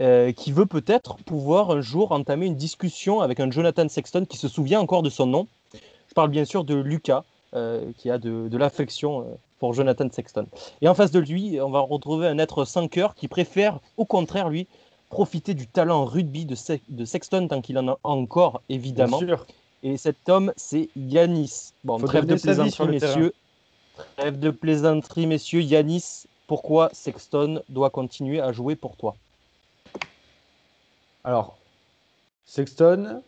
euh, 0.00 0.32
qui 0.32 0.52
veut 0.52 0.66
peut-être 0.66 1.16
pouvoir 1.24 1.70
un 1.70 1.80
jour 1.80 2.12
entamer 2.12 2.46
une 2.46 2.56
discussion 2.56 3.20
avec 3.20 3.40
un 3.40 3.50
Jonathan 3.50 3.88
Sexton 3.88 4.26
qui 4.28 4.36
se 4.36 4.46
souvient 4.46 4.80
encore 4.80 5.02
de 5.02 5.10
son 5.10 5.26
nom. 5.26 5.48
Je 5.72 6.14
parle 6.14 6.30
bien 6.30 6.44
sûr 6.44 6.64
de 6.64 6.74
Lucas, 6.74 7.24
euh, 7.54 7.90
qui 7.96 8.10
a 8.10 8.18
de, 8.18 8.56
l'affection 8.56 9.22
euh, 9.22 9.24
pour 9.58 9.72
Jonathan 9.72 10.08
Sexton. 10.10 10.46
Et 10.82 10.88
en 10.88 10.94
face 10.94 11.10
de 11.10 11.18
lui, 11.18 11.60
on 11.60 11.70
va 11.70 11.80
retrouver 11.80 12.28
un 12.28 12.38
être 12.38 12.64
sans 12.64 12.86
cœur 12.88 13.14
qui 13.14 13.26
préfère, 13.26 13.80
au 13.96 14.04
contraire, 14.04 14.50
lui, 14.50 14.68
profiter 15.08 15.54
du 15.54 15.66
talent 15.66 16.04
rugby 16.04 16.44
de, 16.44 16.56
de 16.88 17.04
Sexton 17.04 17.48
tant 17.48 17.60
qu'il 17.60 17.78
en 17.78 17.88
a 17.88 17.98
encore, 18.04 18.60
évidemment. 18.68 19.18
Bien 19.18 19.28
sûr. 19.28 19.46
Et 19.82 19.96
cet 19.96 20.28
homme, 20.28 20.52
c'est 20.56 20.88
Yanis. 20.96 21.72
Bon, 21.84 21.98
Faut 21.98 22.06
trêve 22.06 22.26
de 22.26 22.36
plaisanterie, 22.36 22.88
messieurs. 22.88 23.32
Trêve 24.16 24.38
de 24.38 24.50
plaisanterie, 24.50 25.26
messieurs. 25.26 25.60
Yanis, 25.60 26.24
pourquoi 26.46 26.90
Sexton 26.92 27.62
doit 27.68 27.90
continuer 27.90 28.40
à 28.40 28.52
jouer 28.52 28.76
pour 28.76 28.96
toi? 28.96 29.16
Alors, 31.24 31.58
Sexton, 32.44 33.22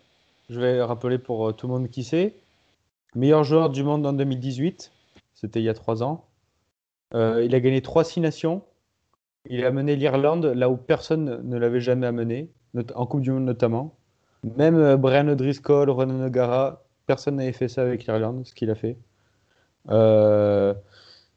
je 0.49 0.61
vais 0.61 0.81
rappeler 0.83 1.19
pour 1.19 1.49
euh, 1.49 1.53
tout 1.53 1.67
le 1.67 1.75
monde 1.75 1.91
qui 1.91 2.05
sait, 2.05 2.37
meilleur 3.15 3.45
joueur 3.45 3.71
du 3.71 3.83
monde 3.83 4.07
en 4.07 4.13
2018, 4.13 4.93
c'était 5.35 5.61
il 5.61 5.65
y 5.65 5.69
a 5.69 5.75
trois 5.75 6.03
ans. 6.03 6.25
Euh, 7.15 7.45
il 7.45 7.55
a 7.55 7.61
gagné 7.61 7.83
trois 7.83 8.05
six 8.05 8.21
nations. 8.21 8.63
Il 9.51 9.65
a 9.65 9.71
mené 9.71 9.97
l'Irlande 9.97 10.47
là 10.47 10.71
où 10.71 10.77
personne 10.77 11.41
ne 11.43 11.57
l'avait 11.57 11.81
jamais 11.81 12.07
amené, 12.07 12.53
en 12.95 13.07
Coupe 13.07 13.23
du 13.23 13.33
Monde 13.33 13.45
notamment. 13.45 13.98
Même 14.45 14.77
euh, 14.77 14.97
Brian 14.97 15.29
O'Driscoll, 15.29 15.91
Ronan 15.91 16.27
O'Gara, 16.27 16.83
personne 17.07 17.37
n'avait 17.37 17.53
fait 17.53 17.69
ça 17.69 17.83
avec 17.83 18.07
l'Irlande, 18.07 18.47
ce 18.47 18.55
qu'il 18.55 18.71
a 18.71 18.75
fait. 18.75 18.97
Euh, 19.91 20.75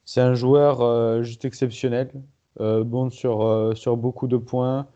c'est 0.06 0.22
un 0.22 0.34
joueur 0.34 0.82
euh, 0.82 1.24
juste 1.24 1.46
exceptionnel, 1.46 2.12
bon 2.60 3.10
sur, 3.10 3.72
sur 3.76 3.98
beaucoup 3.98 4.28
de 4.28 4.38
points. 4.38 4.88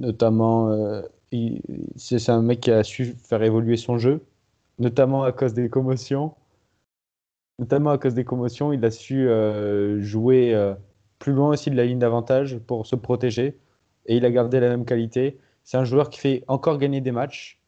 Notamment, 0.00 1.02
c'est 1.96 2.30
un 2.30 2.42
mec 2.42 2.60
qui 2.60 2.70
a 2.70 2.82
su 2.82 3.16
faire 3.22 3.42
évoluer 3.42 3.76
son 3.76 3.98
jeu, 3.98 4.24
notamment 4.78 5.24
à 5.24 5.32
cause 5.32 5.54
des 5.54 5.68
commotions. 5.68 6.34
Notamment 7.58 7.90
à 7.90 7.98
cause 7.98 8.14
des 8.14 8.24
commotions, 8.24 8.72
il 8.72 8.84
a 8.84 8.90
su 8.90 9.28
jouer 10.00 10.74
plus 11.18 11.32
loin 11.32 11.50
aussi 11.50 11.70
de 11.70 11.76
la 11.76 11.84
ligne 11.84 11.98
d'avantage 11.98 12.58
pour 12.58 12.86
se 12.86 12.96
protéger 12.96 13.58
et 14.06 14.16
il 14.16 14.24
a 14.24 14.30
gardé 14.30 14.58
la 14.60 14.68
même 14.68 14.84
qualité. 14.84 15.38
C'est 15.68 15.76
un 15.76 15.84
joueur 15.84 16.08
qui 16.08 16.18
fait 16.18 16.44
encore 16.48 16.78
gagner 16.78 17.02
des 17.02 17.12
matchs. 17.12 17.60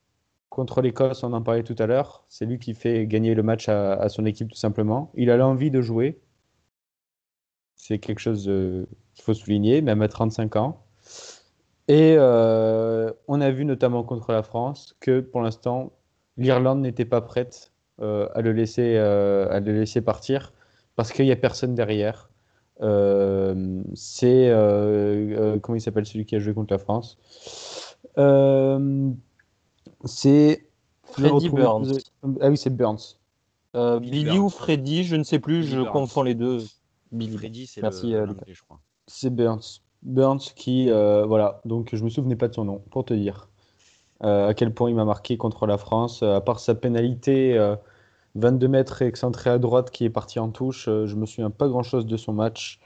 Contre 0.48 0.80
l'Écosse, 0.80 1.22
on 1.22 1.34
en 1.34 1.42
parlait 1.42 1.64
tout 1.64 1.76
à 1.78 1.84
l'heure. 1.84 2.24
C'est 2.30 2.46
lui 2.46 2.58
qui 2.58 2.72
fait 2.72 3.06
gagner 3.06 3.34
le 3.34 3.42
match 3.42 3.68
à, 3.68 4.08
son 4.08 4.24
équipe 4.24 4.48
tout 4.48 4.56
simplement. 4.56 5.12
Il 5.16 5.30
a 5.30 5.36
l'envie 5.36 5.70
de 5.70 5.82
jouer. 5.82 6.18
C'est 7.76 7.98
quelque 7.98 8.20
chose 8.20 8.48
euh, 8.48 8.86
qu'il 9.12 9.22
faut 9.22 9.34
souligner, 9.34 9.82
même 9.82 10.00
à 10.00 10.08
35 10.08 10.56
ans. 10.56 10.82
Et 11.88 12.14
euh, 12.16 13.12
on 13.28 13.42
a 13.42 13.50
vu 13.50 13.66
notamment 13.66 14.02
contre 14.02 14.32
la 14.32 14.42
France 14.42 14.96
que 15.00 15.20
pour 15.20 15.42
l'instant, 15.42 15.92
l'Irlande 16.38 16.80
n'était 16.80 17.04
pas 17.04 17.20
prête 17.20 17.70
euh, 18.00 18.30
à, 18.34 18.40
le 18.40 18.52
laisser, 18.52 18.96
à 18.96 19.60
le 19.60 19.72
laisser 19.74 20.00
partir 20.00 20.54
parce 20.96 21.12
qu'il 21.12 21.26
n'y 21.26 21.32
a 21.32 21.36
personne 21.36 21.74
derrière. 21.74 22.30
C'est. 23.92 24.50
comment 25.60 25.76
il 25.76 25.82
s'appelle 25.82 26.06
celui 26.06 26.24
qui 26.24 26.34
a 26.36 26.38
joué 26.38 26.54
contre 26.54 26.72
la 26.72 26.78
France? 26.78 27.18
C'est. 30.04 30.66
je 31.16 31.22
vais 31.22 31.28
Freddy 31.28 31.48
Burns. 31.50 31.92
Ah 32.40 32.48
oui, 32.48 32.56
c'est 32.56 32.74
Burns. 32.74 33.16
Euh, 33.76 34.00
Billy 34.00 34.24
Burns. 34.24 34.38
ou 34.38 34.48
Freddy, 34.48 35.04
je 35.04 35.16
ne 35.16 35.22
sais 35.22 35.38
plus, 35.38 35.60
Billy 35.60 35.72
je 35.72 35.80
Burns. 35.82 35.92
confonds 35.92 36.22
les 36.22 36.34
deux. 36.34 36.64
Billy. 37.12 37.36
Freddy, 37.36 37.66
c'est 37.66 37.82
Merci, 37.82 38.10
le- 38.10 38.18
euh, 38.18 38.26
l'anglais, 38.26 38.52
je 38.54 38.62
crois. 38.62 38.80
C'est 39.06 39.30
Burns. 39.34 39.80
Burns 40.02 40.38
qui, 40.56 40.90
euh, 40.90 41.26
voilà, 41.26 41.60
donc 41.64 41.90
je 41.94 42.02
me 42.02 42.08
souvenais 42.08 42.36
pas 42.36 42.48
de 42.48 42.54
son 42.54 42.64
nom, 42.64 42.82
pour 42.90 43.04
te 43.04 43.12
dire 43.14 43.48
euh, 44.24 44.48
à 44.48 44.54
quel 44.54 44.72
point 44.72 44.88
il 44.90 44.96
m'a 44.96 45.04
marqué 45.04 45.36
contre 45.36 45.66
la 45.66 45.76
France. 45.78 46.22
Euh, 46.22 46.36
à 46.36 46.40
part 46.40 46.58
sa 46.60 46.74
pénalité, 46.74 47.56
euh, 47.58 47.76
22 48.34 48.68
mètres 48.68 49.02
excentré 49.02 49.50
à 49.50 49.58
droite 49.58 49.90
qui 49.90 50.04
est 50.04 50.10
parti 50.10 50.38
en 50.38 50.50
touche, 50.50 50.88
euh, 50.88 51.06
je 51.06 51.16
me 51.16 51.26
souviens 51.26 51.50
pas 51.50 51.68
grand-chose 51.68 52.06
de 52.06 52.16
son 52.16 52.32
match. 52.32 52.80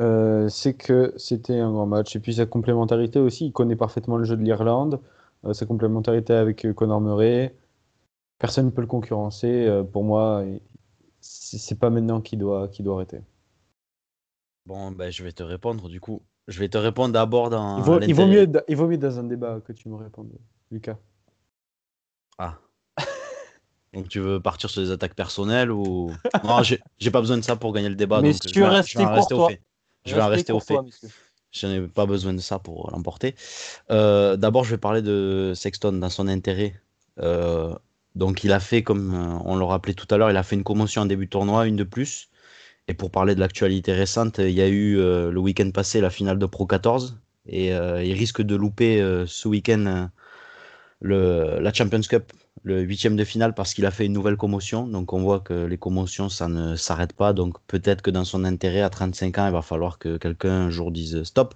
Euh, 0.00 0.48
c'est 0.48 0.74
que 0.74 1.12
c'était 1.16 1.58
un 1.58 1.72
grand 1.72 1.86
match. 1.86 2.14
Et 2.14 2.20
puis 2.20 2.34
sa 2.34 2.46
complémentarité 2.46 3.18
aussi, 3.18 3.46
il 3.46 3.52
connaît 3.52 3.76
parfaitement 3.76 4.16
le 4.16 4.24
jeu 4.24 4.36
de 4.36 4.42
l'Irlande, 4.42 5.00
euh, 5.44 5.52
sa 5.52 5.66
complémentarité 5.66 6.32
avec 6.34 6.64
euh, 6.64 6.72
Conor 6.72 7.00
Murray. 7.00 7.54
Personne 8.38 8.66
ne 8.66 8.70
peut 8.70 8.80
le 8.80 8.86
concurrencer. 8.86 9.66
euh, 9.66 9.82
pour 9.82 10.04
moi, 10.04 10.44
c'est 11.20 11.78
pas 11.78 11.90
maintenant 11.90 12.20
qu'il 12.20 12.38
doit, 12.38 12.68
qu'il 12.68 12.84
doit 12.84 12.94
arrêter. 12.96 13.20
Bon, 14.66 14.92
ben, 14.92 15.10
je 15.10 15.24
vais 15.24 15.32
te 15.32 15.42
répondre 15.42 15.88
du 15.88 16.00
coup. 16.00 16.22
Je 16.46 16.60
vais 16.60 16.68
te 16.68 16.78
répondre 16.78 17.12
d'abord 17.12 17.50
dans 17.50 17.78
Il 17.78 17.84
vaut, 17.84 18.00
il, 18.00 18.14
vaut 18.14 18.26
mieux, 18.26 18.50
il 18.68 18.76
vaut 18.76 18.86
mieux 18.86 18.98
dans 18.98 19.18
un 19.18 19.24
débat 19.24 19.60
que 19.60 19.72
tu 19.72 19.88
me 19.88 19.96
répondes, 19.96 20.30
Lucas. 20.70 20.96
Ah. 22.38 22.58
Donc 23.92 24.08
tu 24.08 24.20
veux 24.20 24.40
partir 24.40 24.70
sur 24.70 24.80
des 24.80 24.90
attaques 24.90 25.14
personnelles 25.14 25.70
ou? 25.72 26.10
Non, 26.44 26.62
j'ai 26.62 27.10
pas 27.10 27.20
besoin 27.20 27.36
de 27.36 27.42
ça 27.42 27.56
pour 27.56 27.72
gagner 27.72 27.88
le 27.88 27.96
débat. 27.96 28.20
Mais 28.20 28.32
donc 28.32 28.42
si 28.42 28.48
je 28.48 28.54
tu 28.54 28.60
veux 28.60 28.66
je 28.66 28.70
rester 28.70 29.04
courtois. 29.04 29.50
Je 30.04 30.14
vais 30.14 30.22
en 30.22 30.28
rester 30.28 30.52
au 30.52 30.60
fait. 30.60 30.76
Je 31.50 31.66
n'ai 31.66 31.88
pas 31.88 32.06
besoin 32.06 32.34
de 32.34 32.40
ça 32.40 32.58
pour 32.58 32.90
l'emporter. 32.90 33.34
Euh, 33.90 34.36
D'abord, 34.36 34.64
je 34.64 34.70
vais 34.70 34.78
parler 34.78 35.02
de 35.02 35.52
Sexton 35.54 35.92
dans 35.92 36.10
son 36.10 36.28
intérêt. 36.28 36.80
Euh, 37.20 37.74
donc, 38.14 38.44
il 38.44 38.52
a 38.52 38.60
fait, 38.60 38.82
comme 38.82 39.14
euh, 39.14 39.38
on 39.44 39.56
le 39.56 39.64
rappelait 39.64 39.94
tout 39.94 40.06
à 40.10 40.18
l'heure, 40.18 40.30
il 40.30 40.36
a 40.36 40.42
fait 40.42 40.56
une 40.56 40.64
commotion 40.64 41.02
en 41.02 41.06
début 41.06 41.26
de 41.26 41.30
tournoi, 41.30 41.66
une 41.66 41.76
de 41.76 41.84
plus. 41.84 42.28
Et 42.86 42.94
pour 42.94 43.10
parler 43.10 43.34
de 43.34 43.40
l'actualité 43.40 43.92
récente, 43.92 44.38
il 44.38 44.50
y 44.50 44.62
a 44.62 44.68
eu 44.68 44.98
euh, 44.98 45.30
le 45.30 45.40
week-end 45.40 45.70
passé 45.70 46.00
la 46.00 46.10
finale 46.10 46.38
de 46.38 46.46
Pro 46.46 46.66
14. 46.66 47.18
Et 47.50 47.68
il 47.68 48.12
risque 48.12 48.42
de 48.42 48.54
louper 48.54 49.00
ce 49.26 49.48
week-end 49.48 50.10
le, 51.00 51.58
la 51.60 51.72
Champions 51.72 52.02
Cup, 52.02 52.30
le 52.62 52.80
huitième 52.82 53.16
de 53.16 53.24
finale, 53.24 53.54
parce 53.54 53.74
qu'il 53.74 53.86
a 53.86 53.90
fait 53.90 54.06
une 54.06 54.12
nouvelle 54.12 54.36
commotion. 54.36 54.86
Donc, 54.86 55.12
on 55.12 55.20
voit 55.20 55.40
que 55.40 55.64
les 55.64 55.78
commotions, 55.78 56.28
ça 56.28 56.48
ne 56.48 56.76
s'arrête 56.76 57.12
pas. 57.12 57.32
Donc, 57.32 57.56
peut-être 57.66 58.02
que 58.02 58.10
dans 58.10 58.24
son 58.24 58.44
intérêt, 58.44 58.82
à 58.82 58.90
35 58.90 59.38
ans, 59.38 59.46
il 59.46 59.52
va 59.52 59.62
falloir 59.62 59.98
que 59.98 60.16
quelqu'un 60.16 60.52
un 60.66 60.70
jour 60.70 60.90
dise 60.90 61.22
stop. 61.24 61.54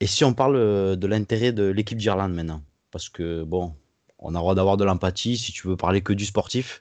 Et 0.00 0.06
si 0.06 0.24
on 0.24 0.32
parle 0.32 0.56
euh, 0.56 0.96
de 0.96 1.06
l'intérêt 1.06 1.52
de 1.52 1.64
l'équipe 1.64 1.98
d'Irlande 1.98 2.34
maintenant, 2.34 2.62
parce 2.90 3.08
que 3.08 3.44
bon, 3.44 3.74
on 4.18 4.34
a 4.34 4.38
le 4.38 4.40
droit 4.40 4.54
d'avoir 4.54 4.76
de 4.76 4.84
l'empathie 4.84 5.36
si 5.36 5.52
tu 5.52 5.68
veux 5.68 5.76
parler 5.76 6.00
que 6.02 6.12
du 6.12 6.24
sportif. 6.24 6.80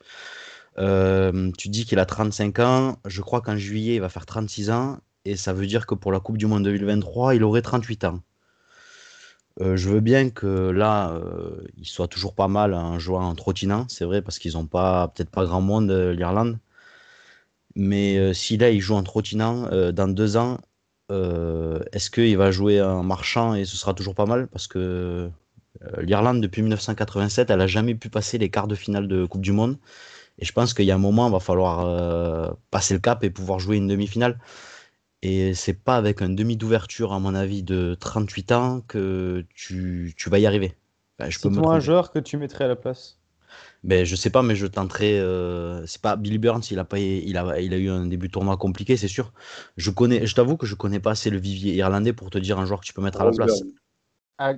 Euh, 0.77 1.51
tu 1.57 1.69
dis 1.69 1.85
qu'il 1.85 1.99
a 1.99 2.05
35 2.05 2.59
ans, 2.59 2.97
je 3.05 3.21
crois 3.21 3.41
qu'en 3.41 3.57
juillet 3.57 3.95
il 3.95 4.01
va 4.01 4.09
faire 4.09 4.25
36 4.25 4.69
ans, 4.69 4.99
et 5.25 5.35
ça 5.35 5.51
veut 5.53 5.67
dire 5.67 5.85
que 5.85 5.95
pour 5.95 6.11
la 6.11 6.19
Coupe 6.19 6.37
du 6.37 6.45
Monde 6.45 6.63
2023, 6.63 7.35
il 7.35 7.43
aurait 7.43 7.61
38 7.61 8.05
ans. 8.05 8.21
Euh, 9.61 9.75
je 9.75 9.89
veux 9.89 9.99
bien 9.99 10.29
que 10.29 10.47
là, 10.69 11.11
euh, 11.11 11.61
il 11.77 11.85
soit 11.85 12.07
toujours 12.07 12.33
pas 12.33 12.47
mal 12.47 12.73
en 12.73 12.97
jouant 12.99 13.23
en 13.27 13.35
trottinant, 13.35 13.85
c'est 13.89 14.05
vrai, 14.05 14.21
parce 14.21 14.39
qu'ils 14.39 14.53
n'ont 14.53 14.67
pas 14.67 15.09
peut-être 15.09 15.29
pas 15.31 15.45
grand 15.45 15.61
monde, 15.61 15.91
euh, 15.91 16.13
l'Irlande. 16.13 16.59
Mais 17.75 18.17
euh, 18.17 18.33
si 18.33 18.57
là, 18.57 18.69
il 18.69 18.79
joue 18.81 18.95
en 18.95 19.03
trottinant, 19.03 19.69
dans 19.91 20.07
deux 20.07 20.37
ans, 20.37 20.57
est-ce 21.09 22.09
qu'il 22.11 22.37
va 22.37 22.51
jouer 22.51 22.81
en 22.81 23.03
marchant 23.03 23.55
et 23.55 23.65
ce 23.65 23.75
sera 23.77 23.93
toujours 23.93 24.15
pas 24.15 24.25
mal? 24.25 24.47
Parce 24.47 24.67
que 24.67 25.29
l'Irlande, 25.99 26.41
depuis 26.41 26.61
1987, 26.61 27.49
elle 27.49 27.61
a 27.61 27.67
jamais 27.67 27.95
pu 27.95 28.09
passer 28.09 28.37
les 28.37 28.49
quarts 28.49 28.67
de 28.67 28.75
finale 28.75 29.07
de 29.07 29.25
Coupe 29.25 29.41
du 29.41 29.51
Monde. 29.51 29.77
Et 30.39 30.45
je 30.45 30.53
pense 30.53 30.73
qu'il 30.73 30.85
y 30.85 30.91
a 30.91 30.95
un 30.95 30.99
moment, 30.99 31.27
il 31.27 31.31
va 31.33 31.39
falloir 31.39 32.55
passer 32.71 32.93
le 32.93 32.99
cap 32.99 33.23
et 33.23 33.29
pouvoir 33.29 33.59
jouer 33.59 33.77
une 33.77 33.87
demi-finale. 33.87 34.39
Et 35.21 35.53
c'est 35.53 35.73
pas 35.73 35.97
avec 35.97 36.21
un 36.21 36.29
demi 36.29 36.55
d'ouverture, 36.57 37.11
à 37.13 37.19
mon 37.19 37.35
avis, 37.35 37.61
de 37.63 37.95
38 37.99 38.51
ans 38.53 38.81
que 38.87 39.45
tu, 39.53 40.13
tu 40.17 40.29
vas 40.29 40.39
y 40.39 40.45
arriver. 40.45 40.75
Enfin, 41.19 41.29
je 41.29 41.39
peux 41.39 41.49
me 41.49 41.61
un 41.65 41.79
joueur 41.79 42.11
que 42.11 42.19
tu 42.19 42.37
mettrais 42.37 42.65
à 42.65 42.67
la 42.69 42.75
place. 42.77 43.19
Ben, 43.83 44.05
je 44.05 44.15
sais 44.15 44.29
pas, 44.29 44.43
mais 44.43 44.55
je 44.55 44.67
tenterai. 44.67 45.19
euh, 45.19 45.85
c'est 45.85 46.01
pas 46.01 46.15
Billy 46.15 46.37
Burns, 46.37 46.61
il 46.71 46.79
a 46.79 46.85
pas, 46.85 46.99
il 46.99 47.37
a, 47.37 47.59
il 47.61 47.73
a 47.73 47.77
eu 47.77 47.89
un 47.89 48.05
début 48.07 48.27
de 48.27 48.31
tournoi 48.33 48.57
compliqué, 48.57 48.97
c'est 48.97 49.07
sûr. 49.07 49.31
Je 49.77 49.89
connais, 49.91 50.25
je 50.25 50.35
t'avoue 50.35 50.57
que 50.57 50.65
je 50.65 50.75
connais 50.75 50.99
pas 50.99 51.11
assez 51.11 51.29
le 51.29 51.37
vivier 51.39 51.73
irlandais 51.75 52.13
pour 52.13 52.29
te 52.29 52.37
dire 52.37 52.59
un 52.59 52.65
joueur 52.65 52.81
que 52.81 52.85
tu 52.85 52.93
peux 52.93 53.01
mettre 53.01 53.21
à 53.21 53.25
la 53.25 53.33
place. 53.33 53.65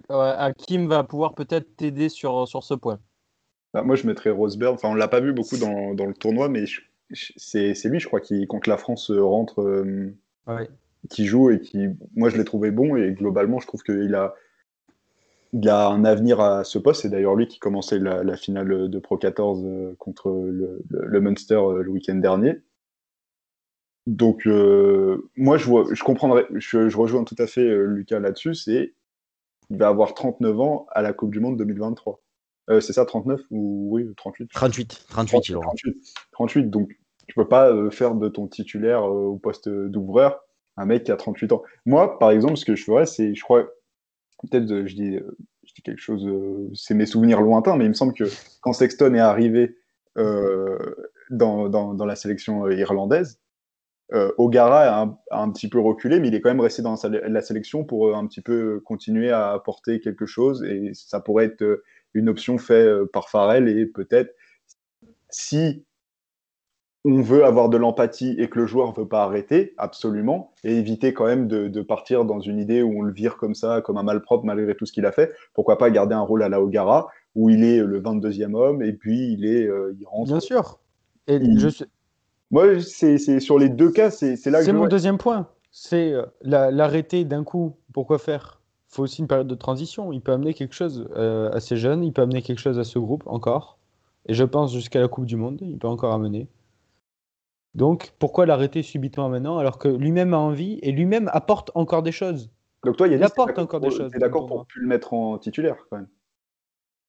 Hakim 0.10 0.88
va 0.88 1.04
pouvoir 1.04 1.34
peut-être 1.36 1.76
t'aider 1.76 2.10
sur, 2.10 2.48
sur 2.48 2.64
ce 2.64 2.74
point? 2.74 3.00
Bah, 3.74 3.84
moi, 3.84 3.96
je 3.96 4.06
mettrais 4.08 4.30
Rosberg. 4.32 4.74
Enfin, 4.76 4.90
on 4.90 4.94
l'a 4.96 5.08
pas 5.08 5.20
vu 5.22 5.34
beaucoup 5.34 5.58
dans, 5.58 5.94
dans 5.94 6.06
le 6.06 6.14
tournoi, 6.14 6.50
mais 6.50 6.66
je- 6.66 6.82
je- 7.10 7.34
c'est 7.38 7.74
c'est 7.76 7.90
lui, 7.90 8.00
je 8.00 8.08
crois, 8.08 8.22
qui, 8.22 8.46
contre 8.48 8.70
la 8.70 8.78
France, 8.78 9.12
euh, 9.12 9.24
rentre, 9.24 9.62
euh, 9.62 10.16
Ouais. 10.48 10.70
qui 11.10 11.26
joue 11.26 11.50
et 11.52 11.60
qui, 11.62 11.88
moi, 12.16 12.30
je 12.30 12.38
l'ai 12.38 12.46
trouvé 12.46 12.72
bon. 12.72 12.96
Et 12.96 13.12
globalement, 13.14 13.60
je 13.60 13.68
trouve 13.68 13.84
qu'il 13.84 14.14
a, 14.16 14.36
il 15.54 15.68
a 15.70 15.88
un 15.90 16.06
avenir 16.06 16.40
à 16.40 16.64
ce 16.64 16.80
poste. 16.80 17.02
C'est 17.04 17.10
d'ailleurs 17.10 17.36
lui 17.36 17.48
qui 17.48 17.60
commençait 17.60 18.00
la, 18.00 18.24
la 18.24 18.36
finale 18.38 18.90
de 18.90 19.00
Pro 19.00 19.18
14 19.18 19.64
euh, 19.66 19.96
contre 20.00 20.30
le, 20.32 20.82
le- 20.90 21.06
le 21.06 21.22
Munster 21.22 21.56
euh, 21.56 21.84
le 21.84 21.90
week-end 21.92 22.16
dernier. 22.16 22.62
Donc, 24.08 24.48
euh, 24.48 25.30
moi, 25.38 25.58
je, 25.58 25.66
vois, 25.66 25.86
je 25.94 26.04
comprendrais, 26.04 26.46
je, 26.56 26.90
je 26.90 26.98
rejoins 26.98 27.24
tout 27.24 27.36
à 27.38 27.46
fait 27.48 27.62
euh, 27.62 27.86
Lucas 27.86 28.20
là-dessus. 28.20 28.56
C'est, 28.56 28.94
il 29.70 29.78
va 29.78 29.88
avoir 29.90 30.14
39 30.16 30.60
ans 30.60 30.88
à 30.92 31.02
la 31.02 31.14
Coupe 31.14 31.32
du 31.32 31.40
Monde 31.40 31.58
2023. 31.58 32.20
Euh, 32.70 32.80
c'est 32.82 32.94
ça, 32.94 33.06
39 33.06 33.42
ou 33.52 33.90
oui, 33.92 34.12
38 34.16 34.50
38, 34.52 35.06
38, 35.10 35.50
il 35.50 35.56
aura. 35.56 35.66
38, 35.68 36.14
38. 36.32 36.70
Donc, 36.70 36.98
tu 37.28 37.36
peux 37.36 37.48
pas 37.48 37.72
euh, 37.72 37.90
faire 37.90 38.16
de 38.16 38.28
ton 38.28 38.48
titulaire 38.48 39.04
euh, 39.04 39.28
au 39.28 39.38
poste 39.38 39.70
d'ouvreur 39.70 40.44
un 40.78 40.86
mec 40.86 41.04
qui 41.04 41.12
a 41.12 41.18
38 41.18 41.52
ans. 41.52 41.64
Moi, 41.86 42.18
par 42.18 42.32
exemple, 42.32 42.58
ce 42.58 42.66
que 42.66 42.76
je 42.76 42.84
ferais, 42.84 43.06
c'est, 43.06 43.36
je 43.36 43.44
crois, 43.44 43.70
peut-être 44.42 44.72
euh, 44.72 44.88
je 44.88 44.96
dis, 44.96 45.20
quelque 45.84 46.00
chose, 46.00 46.28
c'est 46.74 46.94
mes 46.94 47.06
souvenirs 47.06 47.42
lointains, 47.42 47.78
mais 47.78 47.86
il 47.86 47.90
me 47.90 47.94
semble 47.94 48.14
que 48.14 48.26
quand 48.62 48.74
Sexton 48.74 49.14
est 49.14 49.20
arrivé 49.20 49.78
dans, 50.16 51.70
dans, 51.70 51.94
dans 51.94 52.06
la 52.06 52.16
sélection 52.16 52.70
irlandaise. 52.70 53.40
O'Gara 54.38 54.82
a 54.82 55.02
un, 55.04 55.18
a 55.32 55.42
un 55.42 55.50
petit 55.52 55.70
peu 55.70 55.80
reculé, 55.80 56.20
mais 56.20 56.28
il 56.28 56.36
est 56.36 56.42
quand 56.42 56.50
même 56.50 56.60
resté 56.60 56.82
dans 56.82 56.96
la 57.06 57.42
sélection 57.42 57.86
pour 57.86 58.16
un 58.16 58.28
petit 58.28 58.42
peu 58.42 58.82
continuer 58.82 59.32
à 59.32 59.54
apporter 59.54 60.02
quelque 60.02 60.26
chose. 60.26 60.64
Et 60.64 60.92
ça 60.94 61.22
pourrait 61.22 61.46
être 61.46 61.82
une 62.14 62.28
option 62.28 62.58
faite 62.58 63.06
par 63.14 63.30
Farrell. 63.30 63.70
Et 63.70 63.86
peut-être, 63.86 64.36
si 65.30 65.86
on 67.04 67.22
veut 67.22 67.44
avoir 67.46 67.70
de 67.70 67.78
l'empathie 67.78 68.36
et 68.38 68.48
que 68.50 68.60
le 68.60 68.66
joueur 68.68 68.90
ne 68.90 68.96
veut 68.96 69.08
pas 69.08 69.24
arrêter, 69.24 69.74
absolument, 69.78 70.52
et 70.64 70.78
éviter 70.78 71.14
quand 71.14 71.26
même 71.26 71.48
de, 71.48 71.68
de 71.68 71.82
partir 71.82 72.26
dans 72.26 72.40
une 72.40 72.60
idée 72.60 72.84
où 72.84 73.00
on 73.00 73.02
le 73.02 73.12
vire 73.12 73.38
comme 73.38 73.56
ça, 73.56 73.82
comme 73.82 73.98
un 73.98 74.04
malpropre 74.04 74.46
malgré 74.46 74.76
tout 74.76 74.86
ce 74.86 74.94
qu'il 74.94 75.06
a 75.06 75.12
fait, 75.12 75.32
pourquoi 75.54 75.78
pas 75.78 75.90
garder 75.90 76.14
un 76.14 76.22
rôle 76.22 76.44
à 76.44 76.50
la 76.50 76.62
O'Gara, 76.62 77.08
où 77.36 77.50
il 77.50 77.64
est 77.64 77.80
le 77.80 78.00
22e 78.02 78.54
homme, 78.56 78.84
et 78.84 78.94
puis 78.94 79.34
il, 79.34 79.46
est, 79.46 79.66
euh, 79.66 79.96
il 80.00 80.06
rentre. 80.06 80.28
Bien 80.32 80.40
sûr. 80.40 80.80
Et 81.28 81.36
Il- 81.38 81.60
je 81.60 81.70
suis- 81.70 81.86
Moi, 82.52 82.82
c'est 82.82 83.18
sur 83.40 83.58
les 83.58 83.70
deux 83.70 83.92
cas, 83.92 84.12
c'est 84.12 84.36
là 84.48 84.60
que 84.60 84.66
C'est 84.66 84.74
mon 84.74 84.80
vois. 84.80 84.88
deuxième 84.90 85.18
point. 85.18 85.48
C'est 85.72 86.12
euh, 86.14 86.26
la- 86.42 86.70
l'arrêter 86.70 87.24
d'un 87.24 87.44
coup. 87.46 87.78
Pourquoi 87.94 88.20
faire? 88.20 88.60
Il 88.92 88.96
faut 88.96 89.04
aussi 89.04 89.22
une 89.22 89.28
période 89.28 89.48
de 89.48 89.56
transition. 89.56 90.12
Il 90.12 90.20
peut 90.20 90.34
amener 90.34 90.54
quelque 90.54 90.76
chose 90.76 91.08
euh, 91.16 91.50
à 91.54 91.62
ces 91.62 91.78
jeunes, 91.78 92.04
il 92.04 92.12
peut 92.12 92.22
amener 92.22 92.42
quelque 92.42 92.60
chose 92.60 92.78
à 92.78 92.84
ce 92.84 93.00
groupe 93.00 93.24
encore. 93.26 93.78
Et 94.28 94.34
je 94.34 94.44
pense 94.44 94.74
jusqu'à 94.74 95.00
la 95.00 95.08
Coupe 95.08 95.26
du 95.26 95.38
Monde, 95.38 95.60
il 95.62 95.78
peut 95.78 95.88
encore 95.88 96.14
amener. 96.14 96.48
Donc 97.74 98.14
pourquoi 98.20 98.46
l'arrêter 98.46 98.84
subitement 98.84 99.30
maintenant 99.30 99.58
alors 99.58 99.78
que 99.80 99.88
lui-même 99.88 100.34
a 100.34 100.38
envie 100.38 100.80
et 100.82 100.92
lui-même 100.92 101.30
apporte 101.34 101.72
encore 101.76 102.04
des 102.04 102.12
choses? 102.12 102.52
Donc 102.84 102.98
toi, 102.98 103.08
il 103.08 103.24
apporte 103.24 103.58
encore 103.60 103.80
des 103.80 103.88
pour- 103.90 103.98
choses 103.98 104.12
T'es 104.12 104.20
d'accord 104.20 104.42
pour 104.42 104.48
tournoi. 104.50 104.66
plus 104.68 104.82
le 104.82 104.88
mettre 104.88 105.14
en 105.14 105.38
titulaire 105.38 105.78
quand 105.90 105.98
même? 105.98 106.08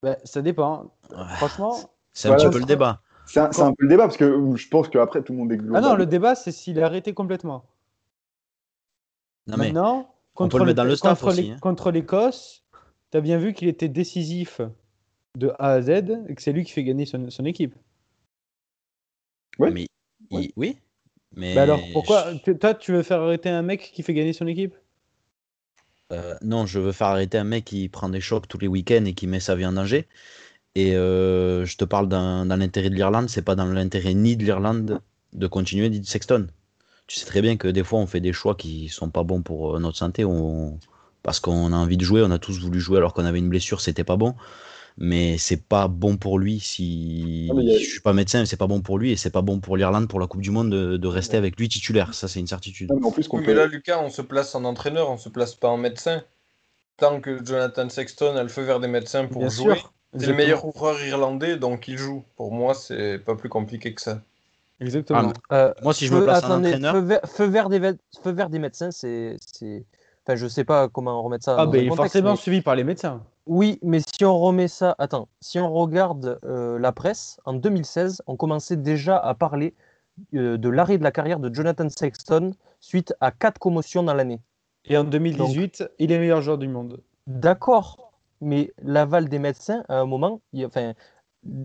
Ben, 0.03 0.17
Ça 0.25 0.43
dépend. 0.43 0.95
Franchement. 1.37 1.75
C'est 2.13 2.29
un 2.29 2.33
Voilà, 2.35 2.51
petit 2.51 2.53
peu 2.55 2.59
le 2.61 2.67
débat. 2.67 3.01
C'est 3.25 3.41
un, 3.41 3.49
peu 3.49 3.85
le 3.85 3.89
débat 3.89 4.05
parce 4.05 4.17
que 4.19 4.57
je 4.57 4.69
pense 4.69 4.89
qu'après 4.89 5.23
tout 5.23 5.33
le 5.33 5.39
monde 5.39 5.53
est 5.53 5.57
global. 5.57 5.83
Ah 5.83 5.89
non, 5.89 5.95
le 5.97 6.07
débat 6.07 6.35
c'est 6.35 6.53
s'il 6.53 6.79
est 6.79 6.83
arrêté 6.83 7.15
complètement. 7.15 7.65
Non, 9.47 9.57
mais 9.57 9.67
Maintenant, 9.73 10.15
on 10.35 10.35
contre 10.35 10.57
peut 10.57 10.59
le 10.61 10.65
mettre 10.67 10.77
dans 10.77 10.85
le 10.85 10.95
staff 10.97 11.21
contre 11.21 11.33
aussi, 11.33 11.51
hein. 11.53 11.57
contre 11.61 11.91
l'Écosse, 11.91 12.65
tu 13.11 13.17
as 13.17 13.21
bien 13.21 13.39
vu 13.39 13.55
qu'il 13.55 13.69
était 13.69 13.89
décisif 13.89 14.61
de 15.37 15.51
A 15.59 15.71
à 15.73 15.81
Z 15.83 15.89
et 16.29 16.35
que 16.35 16.43
c'est 16.43 16.53
lui 16.53 16.65
qui 16.65 16.73
fait 16.73 16.85
gagner 16.85 17.07
son, 17.07 17.31
son 17.31 17.45
équipe. 17.47 17.75
Ouais. 19.59 19.71
mais 19.71 19.87
il- 20.33 20.53
oui. 20.57 20.79
Mais 21.37 21.55
Bah 21.55 21.63
alors 21.63 21.89
pourquoi 21.91 22.35
je- 22.47 22.53
toi 22.53 22.75
tu 22.75 22.93
veux 22.93 23.03
faire 23.03 23.21
arrêter 23.23 23.49
un 23.49 23.63
mec 23.63 23.91
qui 23.95 24.03
fait 24.03 24.13
gagner 24.15 24.33
son 24.35 24.47
équipe? 24.47 24.75
Euh, 26.13 26.35
non, 26.43 26.67
je 26.67 26.79
veux 26.79 26.93
faire 26.93 27.09
arrêter 27.09 27.39
un 27.39 27.45
mec 27.45 27.65
qui 27.65 27.89
prend 27.89 28.09
des 28.09 28.21
chocs 28.21 28.47
tous 28.49 28.59
les 28.59 28.69
week-ends 28.69 29.05
et 29.07 29.15
qui 29.15 29.27
met 29.27 29.41
sa 29.41 29.55
vie 29.55 29.65
en 29.67 29.73
danger. 29.73 30.07
Et 30.77 30.97
euh, 30.97 31.67
je 31.67 31.77
te 31.77 31.85
parle 31.85 32.09
dans, 32.09 32.47
dans 32.47 32.57
l'intérêt 32.57 32.91
de 32.91 32.97
l'Irlande, 32.97 33.29
c'est 33.31 33.43
pas 33.43 33.57
dans 33.57 33.67
l'intérêt 33.67 34.15
ni 34.15 34.37
de 34.37 34.45
l'Irlande 34.45 35.01
de 35.35 35.47
continuer 35.49 35.91
dit 35.91 36.05
Sexton. 36.07 36.49
Tu 37.09 37.19
sais 37.21 37.27
très 37.27 37.43
bien 37.43 37.57
que 37.57 37.69
des 37.69 37.85
fois 37.85 38.01
on 38.01 38.07
fait 38.07 38.21
des 38.21 38.33
choix 38.35 38.55
qui 38.57 38.89
sont 38.89 39.11
pas 39.11 39.25
bons 39.25 39.43
pour 39.43 39.77
euh, 39.77 39.81
notre 39.81 39.99
santé, 39.99 40.25
on- 40.25 40.79
parce 41.23 41.41
qu'on 41.41 41.73
a 41.73 41.77
envie 41.77 41.97
de 41.99 42.05
jouer, 42.05 42.23
on 42.25 42.31
a 42.33 42.39
tous 42.39 42.61
voulu 42.61 42.81
jouer 42.81 42.99
alors 42.99 43.15
qu'on 43.15 43.25
avait 43.27 43.39
une 43.41 43.51
blessure, 43.51 43.81
c'était 43.83 44.05
pas 44.05 44.17
bon. 44.17 44.35
Mais 44.99 45.39
c'est 45.39 45.57
pas 45.69 45.89
bon 45.89 46.17
pour 46.17 46.39
lui 46.39 46.61
si 46.61 47.49
Ah, 47.51 47.59
a- 47.59 47.63
je 47.63 47.79
suis 47.79 48.01
pas 48.01 48.13
médecin, 48.13 48.41
mais 48.41 48.47
c'est 48.47 48.57
pas 48.57 48.67
bon 48.67 48.81
pour 48.83 48.99
lui 48.99 49.11
et 49.13 49.17
c'est 49.17 49.31
pas 49.31 49.43
bon 49.43 49.61
pour 49.61 49.77
l'Irlande 49.77 50.09
pour 50.09 50.21
la 50.21 50.27
Coupe 50.27 50.43
du 50.43 50.51
Monde 50.51 50.71
de, 50.71 50.97
de 50.97 51.09
rester 51.09 51.37
avec 51.37 51.59
lui 51.59 51.69
titulaire. 51.69 52.15
Ça 52.15 52.29
c'est 52.29 52.41
une 52.41 52.47
certitude. 52.47 52.91
Non, 52.91 52.99
mais 53.01 53.07
en 53.07 53.11
plus, 53.11 53.27
qu'on 53.29 53.39
Oui, 53.39 53.45
peut- 53.45 53.51
mais 53.53 53.57
là, 53.57 53.67
Lucas, 53.67 54.01
on 54.01 54.11
se 54.11 54.23
place 54.23 54.55
en 54.55 54.65
entraîneur, 54.65 55.11
on 55.11 55.17
se 55.17 55.29
place 55.29 55.55
pas 55.55 55.69
en 55.69 55.77
médecin. 55.79 56.23
Tant 56.99 57.21
que 57.21 57.45
Jonathan 57.45 57.89
Sexton 57.89 58.37
a 58.37 58.43
le 58.43 58.49
feu 58.49 58.63
vert 58.63 58.81
des 58.81 58.89
médecins 58.89 59.27
pour 59.27 59.41
Bien 59.43 59.49
jouer, 59.51 59.83
c'est 60.19 60.27
le 60.27 60.35
meilleur 60.35 60.61
coureur 60.61 61.03
irlandais, 61.05 61.57
donc 61.57 61.89
il 61.89 61.99
joue. 61.99 62.25
Pour 62.37 62.53
moi, 62.53 62.75
c'est 62.75 63.19
pas 63.19 63.35
plus 63.35 63.49
compliqué 63.49 63.95
que 63.95 64.01
ça. 64.01 64.21
Exactement. 64.81 65.33
Euh, 65.53 65.73
Moi 65.83 65.95
si 65.95 66.07
je 66.07 66.11
feu- 66.11 66.21
me 66.21 66.25
place 66.25 66.45
en 66.45 66.59
entraîneur, 66.59 66.95
Feu 66.95 67.01
vert, 67.01 67.21
feu 67.27 67.45
vert 67.47 67.69
des, 67.69 67.81
feu 68.23 68.33
vert 68.33 68.51
des 68.51 68.59
médecins, 68.59 68.91
c'est. 68.91 69.37
Enfin, 70.27 70.37
je 70.37 70.47
sais 70.47 70.65
pas 70.65 70.89
comment 70.89 71.23
remettre 71.23 71.45
ça. 71.45 71.57
Ah, 71.59 71.67
ben 71.67 71.81
il 71.85 71.93
est 71.93 71.97
forcément 71.97 72.31
mais- 72.33 72.37
suivi 72.37 72.63
par 72.63 72.75
les 72.77 72.85
médecins. 72.85 73.23
Oui, 73.47 73.81
mais 73.83 73.99
si 74.01 74.25
on 74.25 74.39
remet 74.39 74.69
ça. 74.69 74.95
Attends, 74.99 75.29
si 75.41 75.59
on 75.59 75.73
regarde 75.73 76.39
euh, 76.45 76.79
la 76.79 76.93
presse, 76.93 77.41
en 77.45 77.55
2016, 77.55 78.23
on 78.29 78.37
commençait 78.37 78.77
déjà 78.77 79.17
à 79.19 79.35
parler 79.35 79.75
euh, 80.35 80.57
de 80.59 80.69
l'arrêt 80.69 80.97
de 80.99 81.03
la 81.03 81.11
carrière 81.11 81.41
de 81.41 81.53
Jonathan 81.53 81.89
Sexton 81.89 82.53
suite 82.79 83.15
à 83.21 83.33
quatre 83.33 83.59
commotions 83.59 84.05
dans 84.05 84.15
l'année. 84.15 84.41
Et 84.85 84.97
en 84.97 85.03
2018, 85.05 85.85
il 85.99 86.13
est 86.13 86.19
meilleur 86.19 86.41
joueur 86.41 86.59
du 86.59 86.69
monde. 86.69 87.01
D'accord, 87.27 88.13
mais 88.41 88.73
l'aval 88.83 89.29
des 89.29 89.39
médecins, 89.41 89.85
à 89.89 89.99
un 89.99 90.07
moment, 90.07 90.41
il- 90.53 90.65
enfin, 90.67 90.93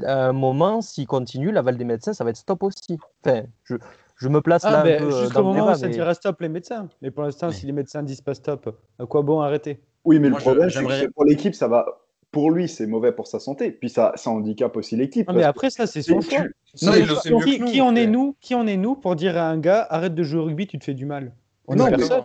à 0.03 0.29
un 0.29 0.33
moment, 0.33 0.81
s'il 0.81 1.05
continue, 1.05 1.51
l'aval 1.51 1.77
des 1.77 1.85
médecins, 1.85 2.13
ça 2.13 2.23
va 2.23 2.31
être 2.31 2.37
stop 2.37 2.63
aussi. 2.63 2.97
Enfin, 3.23 3.43
je, 3.65 3.75
je 4.17 4.27
me 4.29 4.41
place 4.41 4.63
là 4.63 4.71
Ah, 4.73 4.81
un 4.81 4.83
ben, 4.83 5.03
euh, 5.03 5.21
jusqu'au 5.23 5.43
moment 5.43 5.53
débat, 5.53 5.71
où 5.73 5.75
ça 5.75 5.87
mais- 5.87 5.93
dira 5.93 6.13
stop 6.13 6.41
les 6.41 6.49
médecins. 6.49 6.89
Mais 7.01 7.11
pour 7.11 7.23
l'instant, 7.23 7.47
Mais- 7.47 7.53
si 7.53 7.65
les 7.65 7.71
médecins 7.71 8.03
disent 8.03 8.21
pas 8.21 8.33
stop, 8.33 8.75
à 8.99 9.05
quoi 9.05 9.21
bon 9.21 9.39
arrêter 9.41 9.79
Oui, 10.05 10.19
mais 10.19 10.29
Moi, 10.29 10.39
le 10.39 10.43
problème, 10.43 10.69
c'est 10.69 10.83
que 10.83 11.11
pour 11.11 11.25
l'équipe, 11.25 11.53
ça 11.55 11.67
va. 11.67 11.85
Pour 12.31 12.51
lui, 12.51 12.67
c'est 12.67 12.87
mauvais 12.87 13.13
pour 13.13 13.25
sa 13.27 13.39
santé. 13.39 13.71
Puis 13.71 13.89
ça, 13.89 14.11
ça 14.15 14.29
handicape 14.29 14.75
aussi 14.75 14.95
l'équipe. 14.97 15.27
Non, 15.29 15.33
mais 15.35 15.43
après, 15.43 15.69
ça, 15.69 15.87
c'est 15.87 16.01
son 16.01 16.19
choix. 16.21 16.39
Non, 16.39 16.45
il 16.81 16.89
mais 16.91 16.99
le 17.05 17.05
qui- 17.15 17.21
sait 17.21 17.31
mieux 17.31 17.39
qui, 17.45 17.57
que 17.59 17.63
nous. 17.63 17.71
qui 17.71 17.81
en 17.81 17.95
est 17.95 18.05
nous 18.07 18.35
Qui 18.41 18.53
en 18.55 18.67
est 18.67 18.77
nous 18.77 18.95
pour 18.95 19.15
dire 19.15 19.37
à 19.37 19.49
un 19.49 19.57
gars 19.57 19.85
arrête 19.89 20.13
de 20.13 20.23
jouer 20.23 20.41
au 20.41 20.45
rugby, 20.45 20.67
tu 20.67 20.77
te 20.77 20.83
fais 20.83 20.93
du 20.93 21.05
mal 21.05 21.33
On 21.67 21.75
Non, 21.75 21.87
personne. 21.87 22.23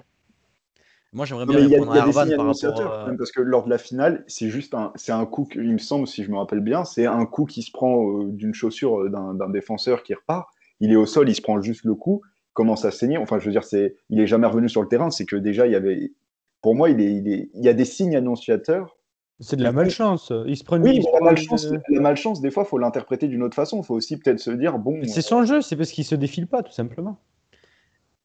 moi 1.13 1.25
j'aimerais 1.25 1.47
bien 1.47 1.57
mais 1.59 1.63
il 1.65 1.71
y 1.71 1.75
a, 1.77 1.79
répondre 1.79 1.97
y 1.97 1.99
à 1.99 2.03
a 2.03 2.07
des 2.07 2.13
Erwan 2.13 2.27
signes 2.29 2.37
par 2.37 2.47
rapport. 2.47 2.93
euh, 2.93 3.07
même 3.07 3.17
parce 3.17 3.31
que 3.33 3.41
lors 3.43 3.65
de 3.65 3.71
la 3.71 3.79
finale, 3.79 4.25
c'est 4.27 4.49
juste 4.51 4.75
un, 4.75 4.93
c'est 4.97 5.13
un 5.13 5.25
coup, 5.25 5.45
que- 5.45 5.59
il 5.61 5.73
me 5.73 5.79
semble, 5.79 6.07
si 6.07 6.25
je 6.25 6.31
me 6.31 6.37
rappelle 6.37 6.61
bien, 6.61 6.85
c'est 6.85 7.07
un 7.07 7.25
coup 7.27 7.45
qui 7.45 7.63
se 7.63 7.71
prend 7.71 8.05
euh, 8.21 8.25
d'une 8.27 8.55
chaussure 8.55 9.03
euh, 9.03 9.09
d'un 9.09 9.35
d'un 9.35 9.49
défenseur 9.49 10.03
qui 10.03 10.15
repart. 10.15 10.49
Il 10.83 10.93
est 10.93 10.97
au 10.97 11.07
sol, 11.07 11.31
il 11.31 11.35
se 11.35 11.41
prend 11.41 11.63
juste 11.63 11.85
le 11.85 11.95
coup, 11.95 12.21
commence 12.53 12.85
à 12.85 12.91
saigner. 12.91 13.17
Enfin, 13.17 13.39
je 13.39 13.47
veux 13.47 13.53
dire, 13.53 13.65
c'est, 13.65 13.97
il 14.11 14.21
est 14.21 14.27
jamais 14.27 14.47
revenu 14.47 14.69
sur 14.69 14.83
le 14.83 14.89
terrain. 14.89 15.11
C'est 15.11 15.25
que 15.25 15.37
déjà, 15.37 15.67
il 15.67 15.73
y 15.73 15.77
avait, 15.77 16.13
pour 16.61 16.75
moi, 16.75 16.91
il 16.91 17.01
est, 17.01 17.15
il 17.15 17.33
est, 17.33 17.51
il 17.55 17.65
y 17.65 17.69
a 17.69 17.73
des 17.73 17.85
signes 17.85 18.17
annonciateurs. 18.17 18.99
C'est 19.41 19.57
de 19.57 19.63
la 19.63 19.73
malchance. 19.73 20.33
Il 20.47 20.57
se 20.57 20.65
prend 20.65 20.77
une- 20.77 20.83
Oui, 20.83 20.91
il 20.97 21.03
mais 21.05 21.11
la 21.13 21.25
malchance, 21.25 21.73
la 21.89 22.01
malchance, 22.01 22.41
des 22.41 22.51
fois, 22.51 22.65
faut 22.65 22.79
l'interpréter 22.79 23.29
d'une 23.29 23.43
autre 23.43 23.55
façon. 23.55 23.83
faut 23.83 23.95
aussi 23.95 24.19
peut-être 24.19 24.41
se 24.41 24.51
dire, 24.51 24.79
bon. 24.79 25.01
C'est 25.05 25.23
son 25.23 25.45
jeu, 25.45 25.63
c'est 25.63 25.77
parce 25.77 25.93
qu'il 25.93 26.05
se 26.05 26.15
défile 26.15 26.47
pas, 26.47 26.63
tout 26.63 26.73
simplement. 26.73 27.19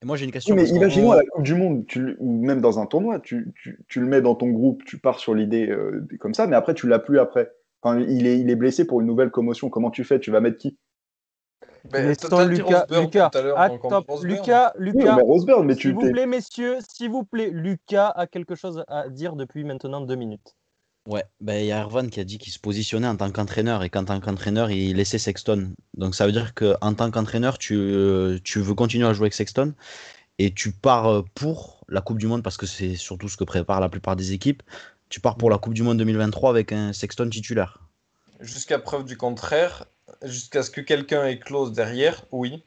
Et 0.04 0.06
moi 0.06 0.16
j'ai 0.16 0.26
une 0.26 0.30
Oui, 0.30 0.34
question. 0.34 0.56
mais 0.56 0.66
imaginons 0.68 1.12
à 1.12 1.16
la 1.16 1.24
Coupe 1.26 1.44
du 1.44 1.56
Monde, 1.56 1.86
tu, 1.88 2.16
ou 2.20 2.46
même 2.46 2.62
dans 2.62 2.78
un 2.80 2.86
tournoi, 2.86 3.20
tu, 3.20 3.52
tu, 3.56 3.80
tu 3.88 4.00
le 4.00 4.06
mets 4.06 4.22
dans 4.22 4.36
ton 4.36 4.50
groupe, 4.50 4.84
tu 4.86 5.00
pars 5.00 5.18
sur 5.20 5.34
l'idée 5.34 5.68
euh, 5.70 6.08
comme 6.20 6.36
ça, 6.36 6.46
mais 6.46 6.56
après 6.56 6.76
tu 6.76 6.88
l'as 6.88 7.00
plus 7.00 7.18
après. 7.18 7.52
Enfin, 7.82 8.00
il, 8.00 8.28
est, 8.28 8.40
il 8.40 8.50
est 8.52 8.56
blessé 8.56 8.86
pour 8.86 9.02
une 9.02 9.08
nouvelle 9.08 9.32
commotion. 9.32 9.70
Comment 9.72 9.90
tu 9.90 10.04
fais? 10.04 10.20
Tu 10.20 10.30
vas 10.30 10.40
mettre 10.40 10.58
qui? 10.60 10.78
Laissons 11.94 12.28
t'as 12.30 12.46
dit 12.48 12.58
Lucas, 12.58 12.86
Lucas. 12.90 13.32
Lucas, 14.24 14.74
Oui, 14.78 14.86
Lucas, 14.86 15.16
mais 15.16 15.22
Rosberg, 15.22 15.66
mais 15.66 15.76
tu 15.76 15.90
s'il 15.90 15.96
vous 15.96 16.12
plaît, 16.12 16.26
messieurs, 16.26 16.78
s'il 16.88 17.10
vous 17.10 17.24
plaît, 17.24 17.50
Lucas 17.52 18.10
a 18.10 18.28
quelque 18.28 18.56
chose 18.56 18.84
à 18.88 19.10
dire 19.10 19.36
depuis 19.36 19.64
maintenant 19.64 20.02
deux 20.02 20.16
minutes. 20.16 20.56
Ouais, 21.08 21.24
ben, 21.40 21.64
il 21.64 21.68
y 21.68 21.72
a 21.72 21.82
Erwan 21.84 22.10
qui 22.10 22.20
a 22.20 22.26
dit 22.26 22.38
qu'il 22.38 22.52
se 22.52 22.60
positionnait 22.60 23.08
en 23.08 23.16
tant 23.16 23.32
qu'entraîneur 23.32 23.82
et 23.84 23.90
qu'en 23.90 24.04
tant 24.04 24.20
qu'entraîneur, 24.20 24.70
il 24.72 24.98
laissait 24.98 25.18
Sexton. 25.18 25.72
Donc 25.94 26.16
ça 26.16 26.26
veut 26.26 26.34
dire 26.34 26.54
qu'en 26.54 26.94
tant 26.94 27.10
qu'entraîneur, 27.12 27.58
tu, 27.58 27.76
euh, 27.76 28.40
tu 28.44 28.60
veux 28.60 28.74
continuer 28.74 29.08
à 29.08 29.14
jouer 29.14 29.26
avec 29.26 29.34
Sexton 29.34 29.74
et 30.38 30.54
tu 30.54 30.74
pars 30.74 31.08
euh, 31.08 31.22
pour 31.34 31.86
la 31.88 32.02
Coupe 32.02 32.18
du 32.18 32.28
Monde 32.28 32.44
parce 32.44 32.58
que 32.58 32.66
c'est 32.66 32.96
surtout 32.96 33.30
ce 33.30 33.38
que 33.38 33.46
préparent 33.46 33.80
la 33.80 33.88
plupart 33.88 34.18
des 34.18 34.34
équipes. 34.34 34.64
Tu 35.08 35.22
pars 35.22 35.38
pour 35.38 35.50
la 35.50 35.58
Coupe 35.58 35.74
du 35.74 35.82
Monde 35.82 35.98
2023 35.98 36.50
avec 36.50 36.74
un 36.74 36.92
Sexton 36.92 37.30
titulaire. 37.30 37.80
Jusqu'à 38.42 38.78
preuve 38.78 39.06
du 39.06 39.16
contraire, 39.16 39.86
jusqu'à 40.24 40.64
ce 40.64 40.72
que 40.72 40.82
quelqu'un 40.82 41.26
éclose 41.28 41.72
derrière, 41.74 42.24
oui. 42.32 42.64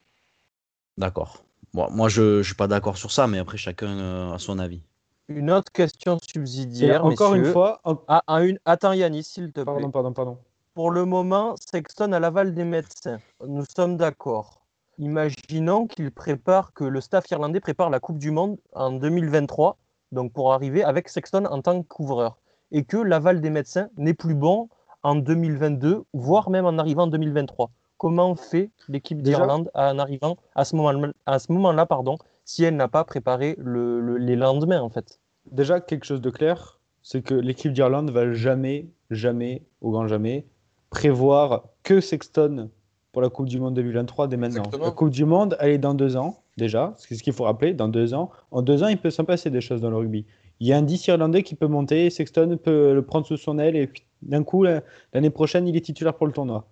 D'accord. 0.99 1.45
Bon, 1.73 1.89
moi, 1.91 2.09
je 2.09 2.39
ne 2.39 2.43
suis 2.43 2.55
pas 2.55 2.67
d'accord 2.67 2.97
sur 2.97 3.13
ça, 3.13 3.27
mais 3.27 3.39
après, 3.39 3.57
chacun 3.57 3.89
euh, 3.99 4.33
a 4.33 4.39
son 4.39 4.59
avis. 4.59 4.83
Une 5.29 5.51
autre 5.51 5.71
question 5.71 6.17
Et 6.17 6.33
subsidiaire, 6.33 7.05
encore 7.05 7.35
une 7.35 7.45
fois, 7.45 7.81
en- 7.85 7.99
Ah, 8.09 8.23
ah, 8.27 8.43
une... 8.45 8.59
Attends 8.65 8.93
Yannis, 8.93 9.23
s'il 9.25 9.47
te 9.53 9.61
plaît. 9.61 9.65
pardon, 9.65 9.91
pardon, 9.91 10.13
pardon. 10.13 10.39
Pour 10.75 10.91
le 10.91 11.05
moment, 11.05 11.55
Sexton 11.71 12.13
à 12.13 12.19
l'aval 12.21 12.55
des 12.55 12.65
médecins. 12.65 13.19
Nous 13.47 13.65
sommes 13.77 13.97
d'accord. 13.97 14.63
Imaginons 14.99 15.87
qu'il 15.87 16.11
prépare, 16.11 16.73
que 16.73 16.85
le 16.85 17.01
staff 17.01 17.31
irlandais 17.31 17.61
prépare 17.61 17.91
la 17.91 18.01
Coupe 18.01 18.19
du 18.19 18.31
Monde 18.31 18.59
en 18.75 18.91
2023, 18.93 19.79
donc 20.13 20.33
pour 20.33 20.53
arriver 20.53 20.83
avec 20.83 21.09
Sexton 21.09 21.45
en 21.47 21.63
tant 21.63 21.81
que 21.83 21.87
couvreur, 21.89 22.37
et 22.73 22.85
que 22.85 22.97
l'aval 22.97 23.41
des 23.41 23.51
médecins 23.51 23.89
n'est 23.97 24.15
plus 24.15 24.35
bon 24.35 24.69
en 25.03 25.15
2022, 25.17 26.03
voire 26.13 26.51
même 26.51 26.67
en 26.67 26.79
arrivant 26.79 27.05
en 27.05 27.07
2023. 27.09 27.71
Comment 27.99 28.35
fait 28.35 28.71
l'équipe 28.89 29.21
d'Irlande 29.23 29.71
en 29.75 29.99
arrivant 29.99 30.37
à 30.55 30.65
ce 30.65 30.75
moment-là, 30.77 31.13
à 31.27 31.39
ce 31.39 31.53
moment-là 31.53 31.87
pardon, 31.87 32.17
si 32.45 32.65
elle 32.65 32.77
n'a 32.77 32.89
pas 32.89 33.05
préparé 33.05 33.55
le- 33.59 34.01
le- 34.01 34.17
les 34.17 34.37
lendemains 34.37 34.81
en 34.81 34.89
fait? 34.89 35.19
Déjà, 35.51 35.81
quelque 35.81 36.05
chose 36.05 36.21
de 36.21 36.31
clair, 36.31 36.81
c'est 37.03 37.23
que 37.23 37.35
l'équipe 37.35 37.73
d'Irlande 37.73 38.11
va 38.11 38.33
jamais, 38.33 38.89
jamais, 39.11 39.63
au 39.81 39.91
grand 39.91 40.07
jamais, 40.09 40.47
prévoir 40.91 41.65
que 41.83 42.01
Sexton 42.01 42.71
pour 43.13 43.23
la 43.23 43.29
Coupe 43.29 43.49
du 43.49 43.59
Monde 43.61 43.75
2023 43.75 44.29
dès 44.29 44.37
maintenant. 44.37 44.59
Exactement. 44.59 44.85
La 44.85 44.91
Coupe 44.93 45.11
du 45.11 45.25
Monde, 45.25 45.57
elle 45.61 45.71
est 45.71 45.79
dans 45.79 45.95
deux 45.95 46.17
ans, 46.17 46.43
déjà. 46.57 46.95
C'est 46.97 47.15
ce 47.15 47.23
qu'il 47.23 47.33
faut 47.33 47.45
rappeler, 47.45 47.75
dans 47.75 47.89
deux 47.89 48.15
ans. 48.15 48.31
En 48.51 48.63
deux 48.63 48.83
ans, 48.83 48.89
il 48.89 48.99
peut 48.99 49.11
s'en 49.11 49.25
passer 49.25 49.51
des 49.51 49.61
choses 49.61 49.81
dans 49.81 49.91
le 49.91 49.97
rugby. 49.97 50.27
Il 50.61 50.67
y 50.69 50.73
a 50.73 50.77
un 50.77 50.83
10 50.83 51.07
Irlandais 51.09 51.43
qui 51.43 51.55
peut 51.55 51.67
monter, 51.67 52.09
Sexton 52.11 52.59
peut 52.63 52.93
le 52.95 53.03
prendre 53.03 53.27
sous 53.27 53.37
son 53.37 53.59
aile, 53.59 53.77
et 53.77 53.87
puis 53.87 54.05
d'un 54.23 54.45
coup, 54.45 54.63
la- 54.65 54.83
l'année 55.13 55.31
prochaine, 55.31 55.67
il 55.69 55.77
est 55.77 55.81
titulaire 55.81 56.15
pour 56.15 56.27
le 56.27 56.33
tournoi. 56.33 56.67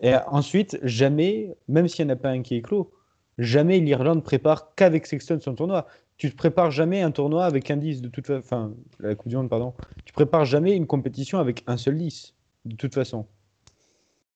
Et 0.00 0.14
ensuite, 0.28 0.78
jamais, 0.82 1.56
même 1.66 1.88
s'il 1.88 2.06
n'y 2.06 2.12
en 2.12 2.14
a 2.14 2.18
pas 2.18 2.30
un 2.30 2.42
qui 2.42 2.56
est 2.56 2.62
clos, 2.62 2.92
jamais 3.36 3.80
l'Irlande 3.80 4.22
prépare 4.22 4.74
qu'avec 4.74 5.06
Sexton 5.06 5.38
son 5.40 5.54
tournoi. 5.54 5.86
Tu 6.16 6.30
te 6.30 6.36
prépares 6.36 6.70
jamais 6.72 7.02
un 7.02 7.10
tournoi 7.12 7.44
avec 7.44 7.70
un 7.70 7.76
10 7.76 8.02
de 8.02 8.08
toute 8.08 8.26
façon. 8.26 8.40
Enfin, 8.40 8.72
la 8.98 9.14
Coupe 9.14 9.28
du 9.28 9.36
Monde, 9.36 9.48
pardon. 9.48 9.74
Tu 10.04 10.12
prépares 10.12 10.44
jamais 10.44 10.74
une 10.74 10.86
compétition 10.86 11.38
avec 11.38 11.62
un 11.66 11.76
seul 11.76 11.96
10, 11.96 12.34
de 12.64 12.74
toute 12.76 12.94
façon. 12.94 13.26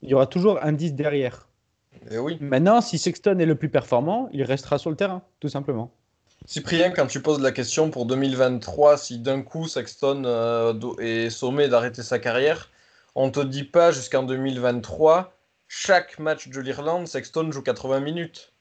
Il 0.00 0.08
y 0.08 0.14
aura 0.14 0.26
toujours 0.26 0.58
un 0.62 0.72
10 0.72 0.94
derrière. 0.94 1.48
Et 2.10 2.18
oui. 2.18 2.38
Maintenant, 2.40 2.80
si 2.80 2.98
Sexton 2.98 3.38
est 3.38 3.46
le 3.46 3.54
plus 3.56 3.68
performant, 3.68 4.28
il 4.32 4.42
restera 4.42 4.78
sur 4.78 4.90
le 4.90 4.96
terrain, 4.96 5.22
tout 5.40 5.48
simplement. 5.48 5.92
Cyprien, 6.46 6.90
quand 6.90 7.06
tu 7.06 7.20
poses 7.20 7.40
la 7.40 7.52
question 7.52 7.90
pour 7.90 8.06
2023, 8.06 8.98
si 8.98 9.18
d'un 9.18 9.42
coup 9.42 9.68
Sexton 9.68 10.22
euh, 10.24 10.74
est 10.98 11.30
sommé 11.30 11.68
d'arrêter 11.68 12.02
sa 12.02 12.18
carrière, 12.18 12.70
on 13.14 13.30
te 13.30 13.40
dit 13.40 13.64
pas 13.64 13.92
jusqu'en 13.92 14.22
2023, 14.22 15.32
chaque 15.68 16.18
match 16.18 16.48
de 16.48 16.60
l'Irlande, 16.60 17.06
Sexton 17.06 17.50
joue 17.52 17.62
80 17.62 18.00
minutes. 18.00 18.52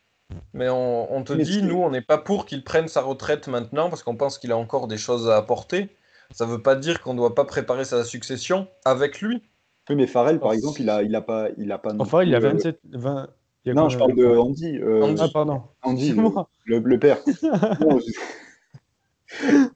Mais 0.54 0.70
on, 0.70 1.14
on 1.14 1.24
te 1.24 1.34
Mais 1.34 1.44
dit, 1.44 1.62
nous, 1.62 1.78
on 1.78 1.90
n'est 1.90 2.02
pas 2.02 2.18
pour 2.18 2.46
qu'il 2.46 2.64
prenne 2.64 2.88
sa 2.88 3.02
retraite 3.02 3.48
maintenant 3.48 3.90
parce 3.90 4.04
qu'on 4.04 4.16
pense 4.16 4.38
qu'il 4.38 4.52
a 4.52 4.58
encore 4.58 4.88
des 4.88 4.98
choses 4.98 5.30
à 5.30 5.36
apporter. 5.36 5.90
Ça 6.32 6.46
veut 6.46 6.62
pas 6.62 6.76
dire 6.76 7.02
qu'on 7.02 7.14
doit 7.14 7.36
pas 7.36 7.44
préparer 7.44 7.84
sa 7.84 8.06
succession 8.06 8.68
avec 8.86 9.20
lui. 9.20 9.44
Oui, 9.90 9.96
mais 9.96 10.08
Farrell, 10.08 10.40
par 10.40 10.54
exemple, 10.54 10.82
il 10.82 10.90
a, 10.90 11.04
il 11.04 11.14
a 11.16 11.22
pas, 11.22 11.50
il 11.58 11.72
a 11.72 11.78
pas. 11.78 11.94
Enfin, 12.00 12.24
il 12.24 12.34
a 12.34 12.40
plus, 12.40 12.48
euh, 12.48 12.52
27. 12.54 12.80
20... 12.92 13.28
Non, 13.66 13.90
je 13.90 13.98
parle 13.98 14.16
de 14.16 14.26
Andy. 14.26 14.78
euh, 14.80 15.04
Andy. 15.04 15.22
Ah, 15.24 15.28
pardon. 15.32 15.62
Andy, 15.84 16.10
le, 16.12 16.16
Excuse-moi. 16.16 16.50
le- 16.66 16.80
le 16.80 17.00
père. 17.00 17.20
Non, 17.82 18.00
je- 18.00 18.12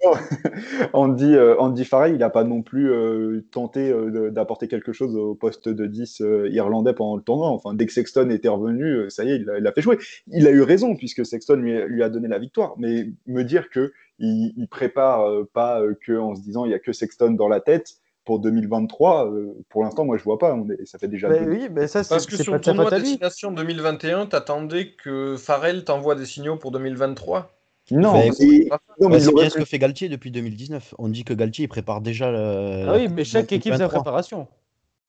Non, 0.03 0.11
Andy, 0.93 1.33
euh, 1.33 1.55
Andy 1.59 1.85
Farrell, 1.85 2.11
il 2.13 2.17
n'a 2.17 2.29
pas 2.29 2.43
non 2.43 2.61
plus 2.61 2.91
euh, 2.91 3.45
tenté 3.51 3.89
euh, 3.89 4.29
d'apporter 4.29 4.67
quelque 4.67 4.91
chose 4.91 5.15
au 5.15 5.33
poste 5.33 5.69
de 5.69 5.85
10 5.85 6.19
euh, 6.21 6.49
irlandais 6.49 6.93
pendant 6.93 7.15
le 7.15 7.21
tournoi. 7.21 7.47
Enfin, 7.49 7.73
dès 7.73 7.85
que 7.85 7.93
Sexton 7.93 8.29
était 8.31 8.49
revenu, 8.49 8.83
euh, 8.83 9.09
ça 9.09 9.23
y 9.23 9.31
est, 9.31 9.37
il 9.37 9.49
a, 9.49 9.57
il 9.59 9.65
a 9.65 9.71
fait 9.71 9.81
jouer. 9.81 9.97
Il 10.27 10.45
a 10.47 10.51
eu 10.51 10.61
raison 10.61 10.95
puisque 10.97 11.25
Sexton 11.25 11.55
lui, 11.55 11.73
lui 11.87 12.03
a 12.03 12.09
donné 12.09 12.27
la 12.27 12.37
victoire. 12.37 12.75
Mais 12.77 13.07
me 13.27 13.43
dire 13.43 13.69
que 13.69 13.93
il, 14.19 14.53
il 14.57 14.67
prépare 14.67 15.21
euh, 15.29 15.49
pas 15.53 15.81
euh, 15.81 15.93
que 16.05 16.17
en 16.17 16.35
se 16.35 16.41
disant 16.41 16.65
il 16.65 16.71
y 16.71 16.75
a 16.75 16.79
que 16.79 16.91
Sexton 16.91 17.31
dans 17.31 17.47
la 17.47 17.61
tête 17.61 17.95
pour 18.25 18.39
2023, 18.39 19.27
euh, 19.31 19.55
pour 19.69 19.83
l'instant, 19.83 20.03
moi 20.03 20.17
je 20.17 20.23
vois 20.23 20.37
pas. 20.39 20.53
On 20.55 20.67
est- 20.69 20.85
ça 20.85 20.97
fait 20.97 21.07
déjà. 21.07 21.29
Deux- 21.29 21.49
oui, 21.49 21.67
mais 21.71 21.87
ça, 21.87 22.03
c'est 22.03 22.09
Parce 22.09 22.25
que 22.25 22.35
sur 22.35 22.51
pas 22.53 22.57
le 22.57 22.63
tournoi. 22.63 22.89
Destination 22.89 23.51
2021, 23.51 24.25
t'attendais 24.25 24.91
que 24.91 25.37
Farrell 25.37 25.83
t'envoie 25.83 26.15
des 26.15 26.25
signaux 26.25 26.57
pour 26.57 26.71
2023. 26.71 27.51
Non, 27.91 28.13
Bah, 28.13 28.25
et- 28.39 28.67
non, 28.99 29.09
mais 29.09 29.19
c'est 29.19 29.31
bien 29.31 29.47
ce 29.47 29.59
que 29.59 29.63
fait 29.65 29.77
Galtier 29.77 30.09
depuis 30.09 30.31
2019. 30.31 30.95
On 30.97 31.07
dit 31.07 31.23
que 31.23 31.35
Galtier 31.35 31.65
il 31.65 31.67
prépare 31.67 32.01
déjà 32.01 32.31
le. 32.31 32.85
Ah 32.89 32.93
oui, 32.95 33.07
mais 33.07 33.23
chaque 33.23 33.51
équipe 33.51 33.73
sa 33.73 33.77
23. 33.77 33.99
préparation. 34.01 34.47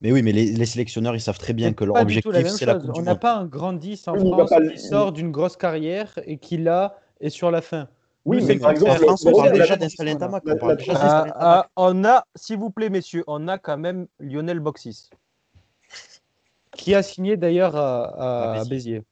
Mais 0.01 0.11
oui, 0.11 0.21
mais 0.21 0.31
les, 0.31 0.51
les 0.51 0.65
sélectionneurs 0.67 1.15
ils 1.15 1.19
savent 1.19 1.39
très 1.39 1.53
bien 1.53 1.73
que 1.73 1.83
leur 1.83 1.95
objectif 1.99 2.31
c'est 2.49 2.67
la. 2.67 2.75
Coupe 2.75 2.93
du 2.93 2.99
On 2.99 3.03
n'a 3.03 3.15
pas 3.15 3.35
un 3.35 3.45
grand 3.47 3.73
10 3.73 4.07
en 4.07 4.13
Oui, 4.13 4.19
mais 4.25 4.29
France 4.29 4.49
pas 4.51 4.61
qui 4.61 4.77
sort 4.77 5.11
d'une 5.11 5.31
grosse 5.31 5.57
carrière 5.57 6.19
et 6.27 6.37
qui 6.37 6.57
là 6.57 6.99
est 7.19 7.31
sur 7.31 7.49
la 7.49 7.61
fin. 7.61 7.87
Oui, 8.27 8.43
mais 8.45 8.59
par 8.59 8.71
le 8.71 8.75
exemple. 8.77 8.99
France, 9.03 9.25
on 9.25 9.31
parle 9.31 9.53
déjà 9.53 9.75
d'installer 9.77 10.11
un 10.11 10.17
tamac. 10.17 10.43
On 10.45 10.69
Ah, 10.95 11.25
ah, 11.35 11.67
on 11.77 12.03
a, 12.03 12.25
s'il 12.35 12.57
vous 12.59 12.69
plaît, 12.69 12.89
messieurs, 12.89 13.23
on 13.27 13.47
a 13.47 13.57
quand 13.57 13.77
même 13.77 14.07
Lionel 14.19 14.59
Boxis. 14.59 15.09
Qui 16.73 16.93
a 16.93 17.01
signé 17.01 17.37
d'ailleurs 17.37 17.75
à, 17.75 18.53
À 18.55 18.61
à 18.61 18.65
Béziers. 18.65 19.03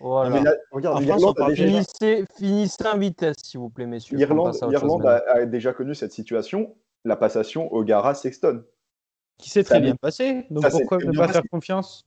Voilà. 0.00 0.30
Mais 0.30 0.42
là, 0.42 0.54
regarde, 0.72 0.96
En 0.96 1.00
France, 1.00 1.06
l'Irlande 1.06 1.24
on 1.24 1.30
a 1.30 1.34
parle 1.34 1.54
déjà- 1.54 1.66
Finissez, 1.66 2.24
finissez 2.36 2.86
en 2.86 2.98
vitesse, 2.98 3.36
s'il 3.42 3.60
vous 3.60 3.70
plaît, 3.70 3.86
messieurs. 3.86 4.16
L'Irlande 4.16 4.56
l'Irlande 4.68 5.06
a, 5.06 5.22
a 5.34 5.44
déjà 5.46 5.72
connu 5.72 5.94
cette 5.94 6.12
situation, 6.12 6.74
la 7.04 7.16
passation 7.16 7.72
O'Gara-Sexton. 7.72 8.64
Qui 9.38 9.50
s'est 9.50 9.64
très 9.64 9.80
bien 9.80 9.92
mais- 9.92 9.98
passé. 9.98 10.46
Donc 10.50 10.64
ça, 10.64 10.70
pourquoi 10.70 10.98
ne 10.98 11.10
bien 11.10 11.12
pas 11.20 11.26
passé. 11.26 11.32
faire 11.40 11.50
confiance? 11.50 12.06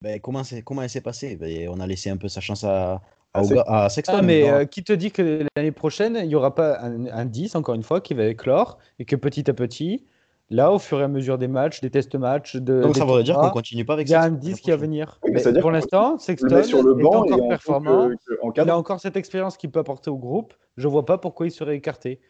Ben, 0.00 0.20
comment, 0.20 0.44
c'est- 0.44 0.62
comment 0.62 0.82
elle 0.82 0.90
s'est 0.90 1.00
passée? 1.00 1.36
Ben, 1.36 1.68
On 1.68 1.80
a 1.80 1.86
laissé 1.86 2.10
un 2.10 2.16
peu 2.16 2.28
sa 2.28 2.40
chance 2.40 2.64
à, 2.64 3.02
à, 3.34 3.40
À 3.40 3.42
Oga- 3.42 3.64
à 3.66 3.88
Sexton. 3.88 4.14
Ah, 4.18 4.22
mais 4.22 4.50
euh, 4.50 4.64
qui 4.64 4.82
te 4.84 4.92
dit 4.92 5.10
que 5.10 5.44
l'année 5.56 5.72
prochaine, 5.72 6.18
il 6.20 6.28
n'y 6.28 6.34
aura 6.34 6.54
pas 6.54 6.80
un, 6.80 7.06
un 7.06 7.24
10, 7.24 7.54
encore 7.56 7.74
une 7.74 7.82
fois, 7.82 8.00
qui 8.00 8.14
va 8.14 8.24
éclore 8.26 8.78
et 8.98 9.04
que 9.04 9.16
petit 9.16 9.48
à 9.50 9.54
petit, 9.54 10.04
là, 10.50 10.72
au 10.72 10.78
fur 10.78 11.00
et 11.00 11.04
à 11.04 11.08
mesure 11.08 11.36
des 11.38 11.48
matchs, 11.48 11.80
des 11.80 11.90
test 11.90 12.14
matchs, 12.14 12.56
de, 12.56 12.82
Donc 12.82 12.94
des 12.94 12.98
ça 13.00 13.04
voudrait 13.04 13.22
dire 13.24 13.38
qu'on 13.38 13.50
continue 13.50 13.84
pas 13.84 13.92
avec 13.94 14.08
il 14.08 14.12
y 14.12 14.14
a 14.14 14.22
un 14.22 14.30
Sexton 14.30 14.38
10 14.40 14.48
l'année 14.50 14.60
qui 14.62 14.70
va 14.70 14.76
venir. 14.76 15.18
Oui, 15.22 15.30
mais 15.30 15.34
Mais 15.36 15.42
c'est-à-dire 15.42 15.60
pour 15.62 15.70
l'instant, 15.70 16.18
Sexton 16.18 16.62
sur 16.62 16.82
le 16.82 16.98
est 16.98 17.02
banc 17.02 17.24
et 17.24 17.32
encore 17.32 17.48
performant. 17.48 18.08
que, 18.08 18.14
que- 18.34 18.40
en 18.42 18.52
Il 18.64 18.70
a 18.70 18.76
encore 18.78 19.00
cette 19.00 19.16
expérience 19.16 19.56
qu'il 19.56 19.70
peut 19.70 19.80
apporter 19.80 20.10
au 20.10 20.16
groupe. 20.16 20.54
Je 20.76 20.88
vois 20.88 21.04
pas 21.04 21.18
pourquoi 21.18 21.46
il 21.46 21.50
serait 21.50 21.76
écarté. 21.76 22.20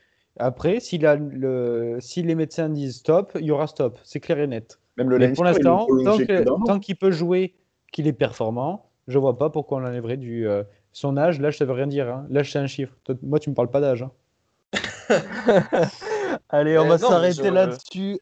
Après, 0.40 0.78
s'il 0.80 1.04
a 1.06 1.16
le... 1.16 1.96
si 2.00 2.22
les 2.22 2.34
médecins 2.34 2.68
disent 2.68 2.98
stop, 2.98 3.32
il 3.40 3.46
y 3.46 3.50
aura 3.50 3.66
stop. 3.66 3.98
C'est 4.04 4.20
clair 4.20 4.38
et 4.38 4.46
net. 4.46 4.78
Même 4.96 5.10
le 5.10 5.18
Mais 5.18 5.32
pour 5.32 5.44
l'instant, 5.44 5.86
tant 6.66 6.78
qu'il 6.78 6.96
peut 6.96 7.10
jouer, 7.10 7.54
qu'il 7.92 8.06
est 8.06 8.12
performant, 8.12 8.90
je 9.08 9.18
vois 9.18 9.36
pas 9.38 9.50
pourquoi 9.50 9.78
on 9.78 9.80
l'enlèverait 9.80 10.16
du. 10.16 10.46
euh, 10.46 10.62
Son 10.98 11.16
âge, 11.16 11.38
l'âge, 11.38 11.58
ça 11.58 11.64
veut 11.64 11.74
rien 11.74 11.86
dire. 11.86 12.08
Hein. 12.08 12.26
L'âge, 12.28 12.50
c'est 12.50 12.58
un 12.58 12.66
chiffre. 12.66 12.92
Toi, 13.04 13.14
Moi, 13.22 13.38
tu 13.38 13.50
me 13.50 13.54
parles 13.54 13.70
pas 13.70 13.80
d'âge. 13.80 14.02
hein. 14.02 14.10
Allez, 16.48 16.76
on 16.76 16.86
Eh 16.86 16.88
va 16.88 16.98
s'arrêter 16.98 17.52
là-dessus. 17.52 18.18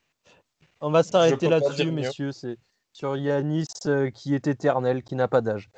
On 0.83 0.91
va 0.91 1.03
s'arrêter 1.03 1.49
là-dessus, 1.49 1.91
messieurs. 1.91 2.33
C'est 2.33 2.59
sur 2.93 3.17
Yanis 3.17 3.65
euh, 3.87 4.11
qui 4.11 4.35
est 4.35 4.47
éternel, 4.47 5.03
qui 5.05 5.15
n'a 5.15 5.27
pas 5.27 5.41
d'âge. 5.41 5.71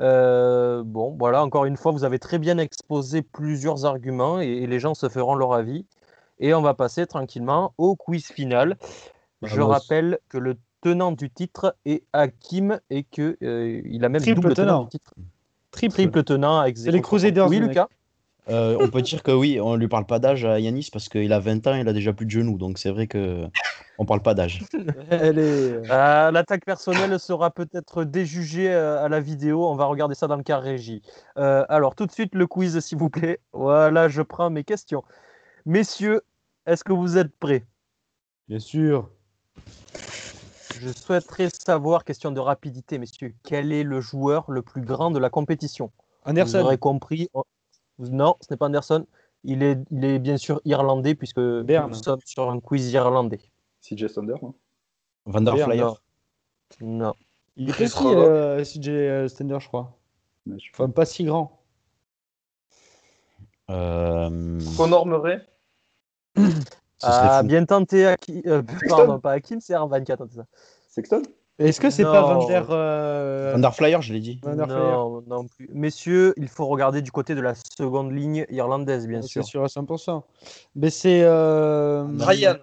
Euh, 0.00 0.82
bon, 0.86 1.14
voilà, 1.18 1.42
encore 1.42 1.66
une 1.66 1.76
fois, 1.76 1.92
vous 1.92 2.04
avez 2.04 2.18
très 2.18 2.38
bien 2.38 2.56
exposé 2.56 3.20
plusieurs 3.20 3.84
arguments 3.84 4.40
et, 4.40 4.46
et 4.48 4.66
les 4.66 4.80
gens 4.80 4.94
se 4.94 5.10
feront 5.10 5.34
leur 5.34 5.52
avis. 5.52 5.84
Et 6.38 6.54
on 6.54 6.62
va 6.62 6.72
passer 6.72 7.06
tranquillement 7.06 7.74
au 7.76 7.94
quiz 7.94 8.24
final. 8.24 8.78
Bah, 9.42 9.48
Je 9.52 9.60
rappelle 9.60 10.18
que 10.30 10.38
le 10.38 10.56
tenant 10.80 11.12
du 11.12 11.28
titre 11.28 11.76
est 11.84 12.04
Hakim 12.14 12.80
et 12.88 13.02
que 13.04 13.36
euh, 13.42 13.82
il 13.84 14.02
a 14.06 14.08
même 14.08 14.22
Triple 14.22 14.40
double 14.40 14.54
tenant 14.54 14.66
tenant. 14.66 14.82
du 14.84 14.88
titre. 14.88 15.12
Triple. 15.70 15.94
Triple 15.94 16.22
tenant 16.24 16.58
avec 16.58 16.78
les 16.78 17.00
Crusaders, 17.00 17.48
Oui. 17.48 17.58
Lucas. 17.58 17.88
Euh, 18.48 18.78
on 18.80 18.88
peut 18.88 19.02
dire 19.02 19.22
que 19.22 19.30
oui, 19.30 19.60
on 19.60 19.76
lui 19.76 19.88
parle 19.88 20.06
pas 20.06 20.18
d'âge 20.18 20.44
à 20.46 20.58
Yanis 20.58 20.88
parce 20.90 21.10
qu'il 21.10 21.32
a 21.34 21.38
20 21.38 21.66
ans, 21.66 21.74
il 21.74 21.86
a 21.86 21.92
déjà 21.92 22.14
plus 22.14 22.24
de 22.24 22.30
genoux, 22.30 22.56
donc 22.56 22.78
c'est 22.78 22.90
vrai 22.90 23.06
que 23.06 23.46
on 23.98 24.06
parle 24.06 24.22
pas 24.22 24.32
d'âge. 24.32 24.62
Est. 25.10 25.36
Euh, 25.36 26.30
L'attaque 26.30 26.64
personnelle 26.64 27.18
sera 27.18 27.50
peut-être 27.50 28.04
déjugée 28.04 28.72
euh, 28.72 29.04
à 29.04 29.08
la 29.08 29.20
vidéo. 29.20 29.68
On 29.68 29.74
va 29.74 29.86
regarder 29.86 30.14
ça 30.14 30.28
dans 30.28 30.36
le 30.36 30.44
cas 30.44 30.58
régie. 30.58 31.02
Euh, 31.36 31.64
alors, 31.68 31.96
tout 31.96 32.06
de 32.06 32.12
suite, 32.12 32.34
le 32.34 32.46
quiz, 32.46 32.78
s'il 32.78 32.96
vous 32.96 33.10
plaît. 33.10 33.40
Voilà, 33.52 34.08
je 34.08 34.22
prends 34.22 34.50
mes 34.50 34.64
questions. 34.64 35.02
Messieurs, 35.66 36.22
est-ce 36.64 36.84
que 36.84 36.92
vous 36.92 37.18
êtes 37.18 37.36
prêts? 37.38 37.66
Bien 38.48 38.60
sûr. 38.60 39.10
Je 40.80 40.90
souhaiterais 40.90 41.48
savoir, 41.50 42.04
question 42.04 42.30
de 42.30 42.40
rapidité, 42.40 42.98
messieurs, 42.98 43.34
quel 43.42 43.72
est 43.72 43.82
le 43.82 44.00
joueur 44.00 44.50
le 44.50 44.62
plus 44.62 44.82
grand 44.82 45.10
de 45.10 45.18
la 45.18 45.30
compétition? 45.30 45.90
Vous 46.24 46.30
Anderson. 46.30 46.60
aurez 46.60 46.78
compris. 46.78 47.28
oh, 47.34 47.44
Non, 47.98 48.36
ce 48.40 48.46
n'est 48.52 48.56
pas 48.56 48.66
Anderson. 48.66 49.06
Il 49.44 49.62
est, 49.62 49.78
il 49.90 50.04
est 50.04 50.18
bien 50.18 50.36
sûr 50.36 50.60
irlandais, 50.64 51.14
puisque 51.14 51.40
Berne. 51.40 51.90
nous 51.90 51.96
sommes 51.96 52.20
sur 52.24 52.50
un 52.50 52.60
quiz 52.60 52.92
irlandais. 52.92 53.40
CJ 53.82 54.08
Sander, 54.08 54.34
non? 54.42 54.54
Van 55.26 55.40
der 55.40 55.56
Flyer. 55.58 55.92
Non. 56.80 57.14
Il 57.56 57.70
est 57.70 57.72
Chris 57.72 57.86
petit, 57.88 58.06
euh, 58.06 58.62
CJ 58.64 59.28
Stender, 59.32 59.58
je 59.60 59.68
crois. 59.68 59.98
Enfin, 60.74 60.88
pas 60.90 61.04
si 61.04 61.24
grand. 61.24 61.60
Euh, 63.70 64.60
Connor 64.76 65.06
Murray? 65.06 65.40
Ah, 67.02 67.42
bien 67.44 67.64
tenté, 67.64 68.06
Hakim. 68.06 68.42
euh, 68.46 68.62
pardon, 68.88 69.20
pas 69.20 69.32
Hakim, 69.32 69.60
c'est 69.60 69.74
Arvan 69.74 70.02
qui 70.02 70.12
a 70.12 70.16
tenté 70.16 70.34
ça. 70.36 70.46
Sexton? 70.88 71.22
Est-ce 71.58 71.80
que 71.80 71.90
c'est 71.90 72.04
pas 72.04 72.22
Non. 72.22 72.38
Van 72.40 72.46
der. 72.46 72.66
euh, 72.70 73.52
Van 73.54 73.58
der 73.58 73.74
Flyer, 73.74 74.00
je 74.00 74.12
l'ai 74.12 74.20
dit. 74.20 74.38
Van 74.42 74.54
der 74.54 74.66
Flyer 74.66 74.80
Non, 74.80 75.22
non 75.26 75.46
plus. 75.48 75.68
Messieurs, 75.72 76.32
il 76.36 76.48
faut 76.48 76.66
regarder 76.66 77.02
du 77.02 77.10
côté 77.10 77.34
de 77.34 77.40
la 77.40 77.54
seconde 77.54 78.12
ligne 78.12 78.46
irlandaise, 78.48 79.06
bien 79.08 79.22
C'est 79.22 79.28
sûr. 79.28 79.44
sûr 79.44 79.64
à 79.64 79.68
100%. 79.68 80.24
Mais 80.76 80.90
c'est. 80.90 81.22
euh, 81.22 82.04
Ryan. 82.20 82.58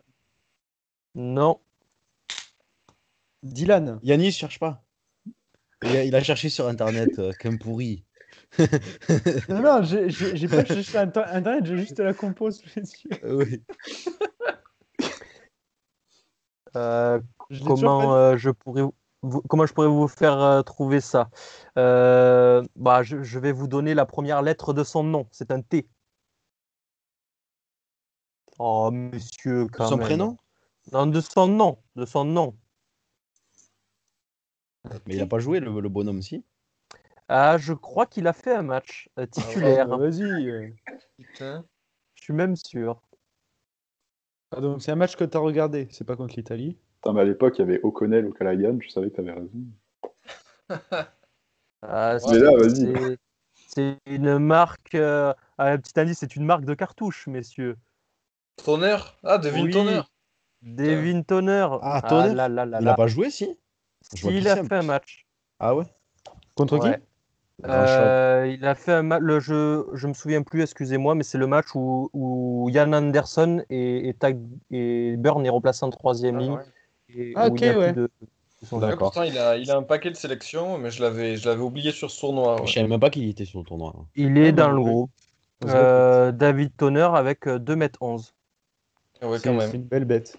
Non. 1.13 1.59
Dylan. 3.43 3.99
Yanis 4.01 4.31
cherche 4.31 4.59
pas. 4.59 4.81
Il 5.83 5.95
a, 5.97 6.03
il 6.05 6.15
a 6.15 6.23
cherché 6.23 6.49
sur 6.49 6.67
internet, 6.67 7.19
euh, 7.19 7.31
qu'un 7.33 7.57
pourri. 7.57 8.04
Non, 9.49 9.61
non, 9.61 9.83
j'ai 9.83 10.47
pas 10.47 10.65
cherché 10.65 10.97
inter- 10.97 11.25
internet, 11.27 11.65
j'ai 11.65 11.77
juste 11.77 11.99
la 11.99 12.13
compose 12.13 12.59
sous 12.59 12.69
les 12.75 12.83
yeux. 12.83 13.35
oui. 13.35 13.63
Euh, 16.75 17.21
Je 17.49 17.63
comment, 17.63 18.15
euh, 18.15 18.37
je 18.37 18.49
pourrais 18.49 18.83
vous, 19.21 19.41
comment 19.43 19.65
je 19.65 19.73
pourrais 19.73 19.87
vous 19.87 20.07
faire 20.07 20.39
euh, 20.41 20.61
trouver 20.61 20.99
ça? 20.99 21.29
Euh, 21.77 22.63
bah, 22.75 23.01
je, 23.03 23.23
je 23.23 23.39
vais 23.39 23.51
vous 23.51 23.67
donner 23.67 23.93
la 23.93 24.05
première 24.05 24.41
lettre 24.41 24.73
de 24.73 24.83
son 24.83 25.03
nom. 25.03 25.27
C'est 25.31 25.51
un 25.51 25.61
T. 25.61 25.87
Oh, 28.59 28.89
monsieur, 28.91 29.67
quand 29.67 29.87
Son 29.87 29.97
même. 29.97 30.05
prénom? 30.05 30.37
Non, 30.91 31.07
de 31.07 31.21
son 31.21 31.47
nom. 31.47 31.79
De 31.95 32.05
son 32.05 32.25
nom. 32.25 32.57
Mais 35.07 35.15
il 35.15 35.21
a 35.21 35.27
pas 35.27 35.39
joué 35.39 35.59
le, 35.59 35.79
le 35.79 35.89
bonhomme 35.89 36.21
si? 36.21 36.43
Ah, 37.27 37.57
je 37.57 37.73
crois 37.73 38.05
qu'il 38.05 38.27
a 38.27 38.33
fait 38.33 38.53
un 38.53 38.61
match 38.61 39.09
euh, 39.19 39.25
titulaire. 39.25 39.87
Ah, 39.91 39.97
Vas-y. 39.97 40.23
euh. 40.49 40.69
Je 41.39 42.23
suis 42.23 42.33
même 42.33 42.55
sûr. 42.55 43.01
Ah, 44.51 44.61
donc 44.61 44.81
c'est 44.81 44.91
un 44.91 44.95
match 44.95 45.15
que 45.15 45.23
tu 45.23 45.35
as 45.35 45.39
regardé, 45.39 45.87
c'est 45.91 46.05
pas 46.05 46.15
contre 46.15 46.35
l'Italie. 46.35 46.77
Putain, 47.01 47.13
mais 47.13 47.21
à 47.21 47.25
l'époque, 47.25 47.55
il 47.57 47.61
y 47.61 47.63
avait 47.63 47.81
O'Connell 47.81 48.25
ou 48.25 48.31
Callaghan, 48.33 48.77
je 48.79 48.89
savais 48.89 49.09
que 49.09 49.15
t'avais 49.15 49.31
raison. 49.33 49.49
Ah, 51.87 52.17
Mais 52.31 52.39
là, 52.39 52.49
vas-y. 52.57 53.17
c'est- 53.53 53.99
une 54.07 54.39
marque. 54.39 54.95
euh, 54.95 55.33
ah, 55.59 55.65
un 55.67 55.77
petit 55.77 55.99
indice, 55.99 56.17
c'est 56.19 56.35
une 56.35 56.45
marque 56.45 56.65
de 56.65 56.73
cartouches, 56.73 57.27
messieurs. 57.27 57.77
Toner 58.63 58.97
Ah, 59.21 59.37
Devin 59.37 59.63
Oui. 59.63 59.71
Toner 59.71 60.01
Devin 60.63 61.21
Toner. 61.21 61.67
Ah, 61.83 62.01
Toner 62.09 62.33
là, 62.33 62.49
là, 62.49 62.65
là, 62.65 62.79
Il 62.81 62.85
là. 62.85 62.91
a 62.93 62.95
pas 62.95 63.05
joué, 63.05 63.29
si? 63.29 63.59
Il 64.23 64.47
a 64.47 64.55
fait 64.63 64.73
un 64.73 64.81
match. 64.81 65.27
Ah 65.59 65.75
ouais? 65.75 65.85
Contre 66.55 66.79
Ouais. 66.79 66.97
qui. 66.97 67.03
Euh, 67.63 68.51
il 68.53 68.65
a 68.65 68.75
fait 68.75 68.91
un 68.91 69.03
match. 69.03 69.21
Le 69.21 69.39
jeu, 69.39 69.87
je 69.93 70.07
me 70.07 70.13
souviens 70.13 70.43
plus, 70.43 70.61
excusez-moi, 70.61 71.15
mais 71.15 71.23
c'est 71.23 71.37
le 71.37 71.47
match 71.47 71.67
où, 71.73 72.09
où 72.13 72.69
Yann 72.69 72.93
Anderson 72.93 73.63
et, 73.69 74.09
et, 74.09 74.13
Tag- 74.13 74.41
et 74.71 75.15
Burn 75.17 75.45
est 75.45 75.49
remplacé 75.49 75.85
en 75.85 75.89
troisième 75.89 76.35
Ah, 76.37 76.41
ligne. 76.41 76.51
ouais. 76.53 76.63
Et 77.17 77.31
Ah, 77.35 77.47
il 77.47 77.47
a 77.47 77.51
ok, 77.51 77.59
plus 77.59 77.77
ouais. 77.79 77.93
de- 77.93 78.09
de 78.71 78.75
Ouais, 78.77 78.95
pourtant, 78.97 79.23
il 79.23 79.37
a, 79.37 79.57
il 79.57 79.69
a 79.71 79.77
un 79.77 79.83
paquet 79.83 80.09
de 80.11 80.15
sélections, 80.15 80.77
mais 80.77 80.91
je 80.91 81.01
l'avais 81.01 81.37
je 81.37 81.47
l'avais 81.47 81.61
oublié 81.61 81.91
sur 81.91 82.11
ce 82.11 82.19
tournoi. 82.19 82.59
ouais. 82.61 82.67
Je 82.67 82.73
savais 82.73 82.87
même 82.87 82.99
pas 82.99 83.09
qu'il 83.09 83.27
était 83.29 83.45
sur 83.45 83.59
le 83.59 83.65
tournoi. 83.65 83.93
hein. 83.97 84.05
Il 84.15 84.37
est 84.37 84.49
Ah, 84.49 84.51
dans 84.51 84.67
bah, 84.69 84.73
le 84.75 84.81
groupe. 84.81 85.11
Euh, 85.63 86.31
David 86.31 86.75
Toner 86.75 87.07
avec 87.13 87.47
euh, 87.47 87.57
2m11. 87.59 88.33
Ah 89.21 89.29
ouais, 89.29 89.37
C'est 89.37 89.49
quand 89.49 89.59
c'est 89.59 89.67
même. 89.71 89.75
une 89.77 89.87
belle 89.87 90.05
bête. 90.05 90.37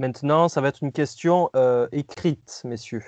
Maintenant, 0.00 0.48
ça 0.48 0.60
va 0.60 0.68
être 0.68 0.82
une 0.82 0.90
question 0.92 1.48
euh, 1.54 1.86
écrite, 1.92 2.62
messieurs. 2.64 3.04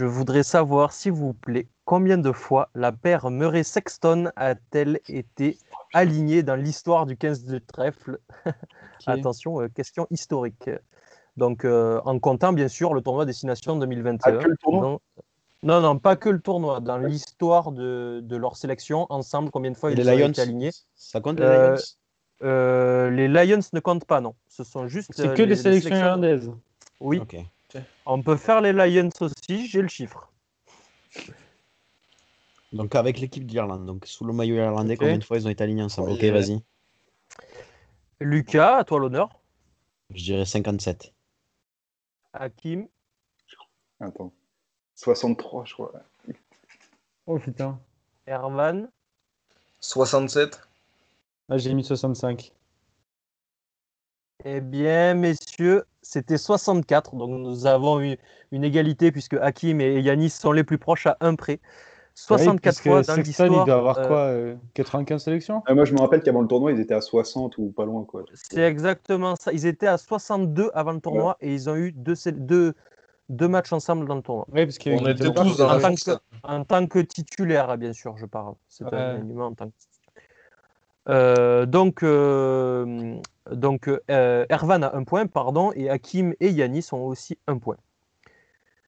Je 0.00 0.06
voudrais 0.06 0.44
savoir, 0.44 0.94
s'il 0.94 1.12
vous 1.12 1.34
plaît, 1.34 1.68
combien 1.84 2.16
de 2.16 2.32
fois 2.32 2.70
la 2.74 2.90
paire 2.90 3.28
Murray-Sexton 3.28 4.30
a-t-elle 4.34 4.98
été 5.10 5.58
alignée 5.92 6.42
dans 6.42 6.54
l'histoire 6.54 7.04
du 7.04 7.18
15 7.18 7.44
de 7.44 7.58
trèfle? 7.58 8.18
Attention, 9.06 9.60
euh, 9.60 9.68
question 9.68 10.06
historique. 10.10 10.70
Donc, 11.36 11.66
euh, 11.66 12.00
en 12.06 12.18
comptant, 12.18 12.54
bien 12.54 12.68
sûr, 12.68 12.94
le 12.94 13.02
tournoi 13.02 13.26
Destination 13.26 13.76
2021. 13.76 14.38
Ah, 14.38 14.42
que 14.42 14.48
le 14.48 14.56
tournoi? 14.56 14.80
Non, 14.84 15.00
non, 15.62 15.80
non, 15.82 15.98
pas 15.98 16.16
que 16.16 16.30
le 16.30 16.40
tournoi. 16.40 16.80
Dans 16.80 16.96
l'histoire 16.96 17.70
de, 17.70 18.20
de 18.24 18.36
leur 18.36 18.56
sélection, 18.56 19.06
ensemble, 19.10 19.50
combien 19.50 19.70
de 19.70 19.76
fois 19.76 19.90
Et 19.90 19.92
ils 19.92 19.98
les 19.98 20.08
ont 20.08 20.16
Lions? 20.16 20.28
été 20.28 20.40
alignés 20.40 20.70
Ça 20.94 21.20
compte 21.20 21.38
les 21.38 21.44
Euh, 21.44 21.72
Lions? 21.74 21.82
Euh, 22.42 23.10
Les 23.10 23.28
Lions 23.28 23.60
ne 23.74 23.80
comptent 23.80 24.06
pas, 24.06 24.22
non. 24.22 24.34
Ce 24.48 24.64
sont 24.64 24.88
juste. 24.88 25.10
C'est 25.14 25.34
que 25.34 25.42
les- 25.42 25.56
sélections 25.56 25.90
sélections- 25.90 26.06
irlandaises. 26.06 26.50
Oui, 27.00 27.18
Ok. 27.18 27.36
On 28.06 28.22
peut 28.22 28.36
faire 28.36 28.60
les 28.60 28.72
Lions 28.72 29.10
aussi, 29.20 29.66
j'ai 29.66 29.82
le 29.82 29.88
chiffre. 29.88 30.30
Donc 32.72 32.94
avec 32.94 33.18
l'équipe 33.18 33.44
d'Irlande, 33.46 33.84
donc 33.84 34.06
sous 34.06 34.24
le 34.24 34.32
maillot 34.32 34.56
irlandais, 34.56 34.96
combien 34.96 35.18
de 35.18 35.24
fois 35.24 35.38
ils 35.38 35.46
ont 35.46 35.50
été 35.50 35.64
alignés 35.64 35.82
ensemble? 35.82 36.12
Ok, 36.12 36.22
vas-y. 36.24 36.62
Lucas, 38.20 38.78
à 38.78 38.84
toi 38.84 39.00
l'honneur. 39.00 39.40
Je 40.10 40.22
dirais 40.22 40.44
57. 40.44 41.12
Hakim, 42.32 42.86
Attends. 44.00 44.32
63, 44.94 45.64
je 45.64 45.74
crois. 45.74 45.92
Oh 47.26 47.38
putain. 47.38 47.78
Ervan, 48.26 48.88
67 49.80 50.60
Ah, 51.48 51.58
j'ai 51.58 51.74
mis 51.74 51.84
65. 51.84 52.52
Eh 54.44 54.60
bien, 54.60 55.14
messieurs, 55.14 55.84
c'était 56.02 56.38
64. 56.38 57.14
Donc, 57.14 57.30
nous 57.30 57.66
avons 57.66 58.00
eu 58.00 58.16
une 58.52 58.64
égalité 58.64 59.12
puisque 59.12 59.34
Hakim 59.34 59.80
et 59.80 60.00
Yanis 60.00 60.30
sont 60.30 60.52
les 60.52 60.64
plus 60.64 60.78
proches 60.78 61.06
à 61.06 61.16
un 61.20 61.34
près. 61.34 61.60
64 62.14 62.76
Ouais, 62.76 62.82
fois 62.82 63.02
dans 63.02 63.16
l'histoire. 63.20 63.48
il 63.62 63.64
doit 63.64 63.76
avoir 63.76 63.98
euh, 63.98 64.06
quoi 64.06 64.18
euh, 64.18 64.56
95 64.74 65.22
sélections? 65.22 65.62
Ah, 65.66 65.74
moi, 65.74 65.84
je 65.84 65.94
me 65.94 66.00
rappelle 66.00 66.22
qu'avant 66.22 66.40
le 66.42 66.48
tournoi, 66.48 66.72
ils 66.72 66.80
étaient 66.80 66.94
à 66.94 67.00
60 67.00 67.56
ou 67.58 67.68
pas 67.70 67.84
loin, 67.84 68.04
quoi. 68.04 68.24
C'est 68.34 68.62
exactement 68.62 69.36
ça. 69.36 69.52
Ils 69.52 69.66
étaient 69.66 69.86
à 69.86 69.98
62 69.98 70.70
avant 70.74 70.92
le 70.92 71.00
tournoi 71.00 71.36
et 71.40 71.54
ils 71.54 71.68
ont 71.70 71.76
eu 71.76 71.92
deux, 71.92 72.14
deux, 72.32 72.74
deux 73.28 73.48
matchs 73.48 73.72
ensemble 73.72 74.06
dans 74.06 74.16
le 74.16 74.22
tournoi. 74.22 74.46
Oui, 74.52 74.64
parce 74.66 74.78
que 74.78 74.90
On 74.90 75.06
était 75.06 75.32
tous 75.32 75.56
dans 75.56 75.68
en 75.70 75.76
la 75.76 75.80
tant 75.80 75.94
que- 75.94 76.18
En 76.42 76.64
tant 76.64 76.86
que 76.86 76.98
titulaire, 77.00 77.76
bien 77.76 77.92
sûr, 77.92 78.16
je 78.16 78.24
parle. 78.26 78.54
C'est 78.68 78.84
Ouais. 78.84 78.98
un 78.98 79.38
en 79.38 79.54
tant 79.54 79.66
que 79.68 79.72
Euh, 81.08 81.66
donc, 81.66 82.02
euh, 82.02 83.16
donc 83.52 83.88
euh, 83.88 84.46
Ervan 84.48 84.82
a 84.82 84.96
un 84.96 85.04
point, 85.04 85.26
pardon, 85.26 85.72
et 85.74 85.90
Hakim 85.90 86.34
et 86.40 86.50
Yanis 86.50 86.88
ont 86.92 87.04
aussi 87.04 87.38
un 87.46 87.58
point. 87.58 87.76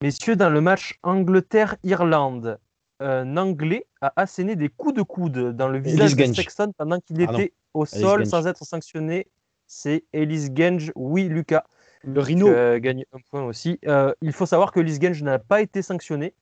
Messieurs, 0.03 0.37
dans 0.37 0.51
le 0.51 0.61
match 0.61 0.99
Angleterre-Irlande, 1.03 2.59
un 3.01 3.37
Anglais 3.37 3.87
a 4.01 4.13
asséné 4.17 4.57
des 4.57 4.69
coups 4.69 4.95
de 4.95 5.03
coude 5.03 5.57
dans 5.57 5.69
le 5.69 5.79
visage 5.79 6.17
de. 6.17 6.33
Sexton 6.33 6.73
pendant 6.77 7.01
qu'il 7.01 7.21
Ah 7.21 7.33
était 7.33 7.53
au 7.75 7.85
Ellis 7.85 8.01
sol 8.01 8.21
Genge. 8.21 8.29
sans 8.29 8.47
être 8.47 8.65
sanctionné. 8.65 9.29
C'est 9.67 10.05
Ellis 10.13 10.49
Genge. 10.55 10.93
Oui, 10.95 11.29
Lucas. 11.29 11.65
Le 12.05 12.21
Rhino. 12.21 12.49
Euh, 12.49 12.79
gagne 12.79 13.05
un 13.13 13.19
point 13.31 13.45
aussi. 13.45 13.79
Euh, 13.87 14.13
il 14.23 14.33
faut 14.33 14.47
savoir 14.47 14.73
que 14.73 14.81
Ellis 14.81 14.99
Genge 15.01 15.23
n'a 15.23 15.39
pas 15.39 15.61
été 15.61 15.83
sanctionné, 15.83 16.35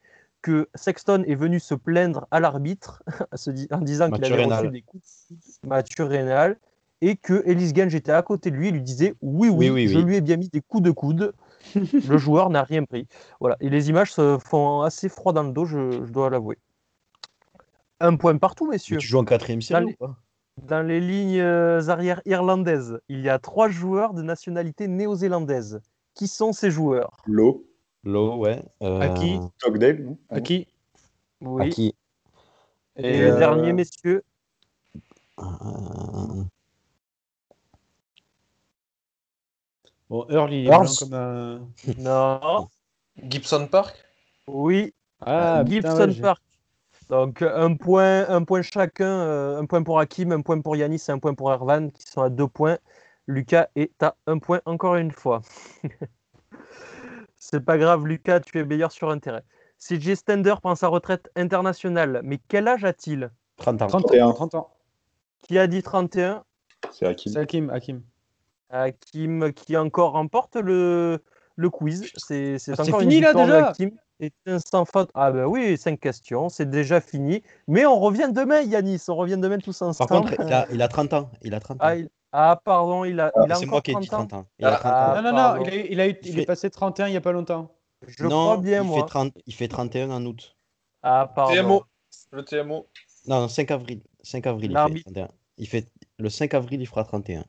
que 0.42 0.68
Sexton 0.74 1.24
est 1.26 1.35
venu 1.35 1.61
se 1.61 1.74
plaindre 1.74 2.26
à 2.30 2.40
l'arbitre 2.40 3.02
en 3.70 3.80
disant 3.80 4.11
qu'il 4.11 4.24
avait 4.24 4.44
reçu 4.44 4.68
des 4.70 4.83
coups 4.83 5.02
de 5.02 5.35
coude, 5.37 5.68
Mathieu 5.68 6.04
Reynal, 6.04 6.59
et 7.00 7.16
que 7.16 7.42
Ellis 7.46 7.72
Genge 7.74 7.94
était 7.94 8.12
à 8.12 8.22
côté 8.22 8.50
de 8.50 8.56
lui 8.56 8.68
et 8.68 8.70
lui 8.72 8.82
disait 8.82 9.14
oui, 9.22 9.48
oui, 9.48 9.68
Oui, 9.68 9.70
oui, 9.70 9.88
je 9.88 9.98
oui. 9.98 10.04
lui 10.04 10.16
ai 10.16 10.20
bien 10.20 10.36
mis 10.36 10.48
des 10.48 10.60
coups 10.60 10.82
de 10.82 10.90
coude. 10.90 11.32
le 11.74 12.18
joueur 12.18 12.50
n'a 12.50 12.62
rien 12.62 12.84
pris. 12.84 13.06
Voilà. 13.40 13.56
Et 13.60 13.68
les 13.70 13.88
images 13.90 14.12
se 14.12 14.38
font 14.38 14.82
assez 14.82 15.08
froid 15.08 15.32
dans 15.32 15.42
le 15.42 15.52
dos, 15.52 15.64
je, 15.64 15.90
je 16.06 16.12
dois 16.12 16.30
l'avouer. 16.30 16.58
Un 18.00 18.16
point 18.16 18.36
partout, 18.38 18.64
Mais 18.66 18.72
messieurs. 18.76 18.96
tu 18.98 19.06
joues 19.06 19.18
en 19.18 19.24
quatrième 19.24 19.60
série 19.62 19.84
Dans 19.84 19.90
ou 19.90 19.94
pas? 19.94 20.16
Dans 20.66 20.86
les 20.86 21.00
lignes 21.00 21.40
euh, 21.40 21.88
arrières 21.88 22.20
irlandaises, 22.26 22.98
il 23.08 23.20
y 23.20 23.28
a 23.28 23.38
trois 23.38 23.68
joueurs 23.68 24.12
de 24.14 24.22
nationalité 24.22 24.88
néo-zélandaise. 24.88 25.80
Qui 26.14 26.26
sont 26.28 26.52
ces 26.52 26.70
joueurs? 26.70 27.16
Low, 27.26 27.64
Low, 28.04 28.36
ouais. 28.38 28.62
Euh, 28.82 29.00
À 29.00 29.08
qui 29.10 29.38
Stockdale, 29.58 30.02
non? 30.04 30.18
À 30.28 30.40
qui 30.40 30.66
Oui. 31.40 31.66
À 31.66 31.68
qui 31.68 31.94
Et, 32.96 33.18
le 33.20 33.32
euh, 33.32 33.38
dernier, 33.38 33.72
messieurs, 33.72 34.22
Euh, 35.38 35.44
Bon, 40.11 40.27
Earl, 40.29 40.53
il 40.53 40.66
est 40.66 40.70
Earls. 40.70 40.87
blanc 40.87 40.94
comme 40.99 41.14
un. 41.14 41.61
non. 41.99 42.68
Gibson 43.23 43.66
Park 43.68 43.96
Oui, 44.49 44.92
Ah, 45.20 45.62
putain, 45.64 45.90
Gibson 45.90 46.09
ouais, 46.09 46.20
Park. 46.20 46.42
Donc 47.09 47.42
un 47.42 47.75
point, 47.77 48.29
un 48.29 48.44
point 48.44 48.62
chacun, 48.62 49.07
euh, 49.07 49.59
un 49.61 49.66
point 49.66 49.83
pour 49.83 49.99
Hakim, 50.01 50.33
un 50.33 50.42
point 50.42 50.61
pour 50.61 50.77
Yanis 50.77 51.03
et 51.09 51.11
un 51.12 51.18
point 51.18 51.35
pour 51.35 51.53
Ervan 51.53 51.88
qui 51.90 52.03
sont 52.03 52.23
à 52.23 52.29
deux 52.29 52.46
points. 52.49 52.79
Lucas 53.27 53.68
est 53.77 54.03
à 54.03 54.16
un 54.27 54.38
point 54.38 54.61
encore 54.64 54.96
une 54.96 55.12
fois. 55.12 55.42
C'est 57.37 57.64
pas 57.64 57.79
grave, 57.79 58.07
Lucas, 58.07 58.40
tu 58.40 58.59
es 58.59 58.64
meilleur 58.64 58.92
sur 58.92 59.18
terrain. 59.20 59.40
CJ 59.79 60.14
Stender 60.14 60.55
prend 60.61 60.75
sa 60.75 60.88
retraite 60.88 61.31
internationale, 61.37 62.20
mais 62.23 62.38
quel 62.49 62.68
âge 62.68 62.85
a-t-il 62.85 63.31
30 63.57 63.83
ans. 63.83 63.87
30 63.87 64.03
31. 64.05 64.27
ans. 64.29 64.33
30 64.33 64.55
ans. 64.57 64.70
Qui 65.42 65.59
a 65.59 65.66
dit 65.66 65.83
31 65.83 66.44
C'est 66.92 67.07
Hakim. 67.07 67.33
C'est 67.33 67.38
Hakim. 67.38 67.70
Hakim. 67.70 68.03
Hakim 68.70 69.52
qui 69.52 69.76
encore 69.76 70.12
remporte 70.12 70.56
le, 70.56 71.22
le 71.56 71.70
quiz. 71.70 72.11
C'est 72.16 72.59
c'est 72.59 72.72
Ah, 72.72 72.76
c'est 72.85 72.88
encore 72.90 73.00
fini, 73.00 73.16
une 73.16 73.22
là, 73.22 73.35
déjà 73.35 73.68
Hakim. 73.68 73.90
Un 74.46 74.59
sans 74.59 74.85
faute. 74.85 75.11
Ah 75.14 75.33
ben 75.33 75.46
oui, 75.46 75.78
cinq 75.78 75.98
questions, 75.98 76.50
c'est 76.50 76.68
déjà 76.68 77.00
fini. 77.00 77.42
Mais 77.66 77.87
on 77.87 77.98
revient 77.98 78.28
demain, 78.33 78.61
Yanis. 78.61 79.02
On 79.09 79.16
revient 79.16 79.38
demain 79.38 79.56
tous 79.59 79.80
ensemble. 79.80 80.09
Par 80.09 80.20
contre, 80.20 80.35
il 80.38 80.52
a, 80.52 80.66
il 80.70 80.83
a 80.83 80.88
30 80.88 81.12
ans. 81.14 81.30
Il 81.42 81.54
a 81.54 81.61
30 81.61 81.76
ans. 81.78 81.85
Ah, 81.87 81.96
il- 81.96 82.11
ah, 82.33 82.61
pardon, 82.62 83.04
il 83.04 83.18
a, 83.18 83.33
il 83.44 83.50
a 83.50 83.54
C'est 83.54 83.64
encore 83.64 83.70
moi 83.70 83.80
qui 83.80 83.90
ai 83.92 83.94
dit 83.94 84.06
30 84.09 84.20
ans. 84.24 84.26
30 84.28 84.40
ans. 84.44 84.46
Il 84.59 84.66
a 84.66 84.72
30 84.72 84.85
ans. 84.85 84.94
Ah, 84.94 85.22
non, 85.22 85.30
non, 85.30 85.35
pardon. 85.37 85.64
non, 85.64 85.70
il, 85.70 85.72
a, 85.72 85.76
il, 85.87 86.00
a 86.00 86.06
Il 86.06 86.16
il 86.22 86.33
fait- 86.35 86.42
est 86.42 86.44
passé 86.44 86.68
31 86.70 87.09
il 87.09 87.12
n'y 87.12 87.16
a 87.16 87.20
pas 87.22 87.33
longtemps. 87.33 87.72
Je 88.06 88.22
non, 88.24 88.28
crois 88.44 88.56
bien, 88.59 88.83
il 88.83 88.87
moi. 88.87 89.00
Fait 89.00 89.06
30, 89.06 89.33
il 89.46 89.54
fait 89.54 89.68
31 89.68 90.11
en 90.11 90.24
août. 90.26 90.54
Ah, 91.02 91.33
pardon. 91.35 91.54
TMO. 91.54 91.83
Le 92.33 92.44
TMO. 92.44 92.87
Non, 93.26 93.48
5 93.48 93.70
avril. 93.70 94.02
5 94.22 94.46
avril, 94.46 94.64
il 94.66 94.68
fait 94.68 94.74
L'arbitre. 94.74 95.04
31. 95.12 95.28
Il 95.56 95.66
fait, 95.66 95.87
le 96.18 96.28
5 96.28 96.52
avril, 96.54 96.80
il 96.83 96.87
fera 96.87 97.04
31. 97.04 97.44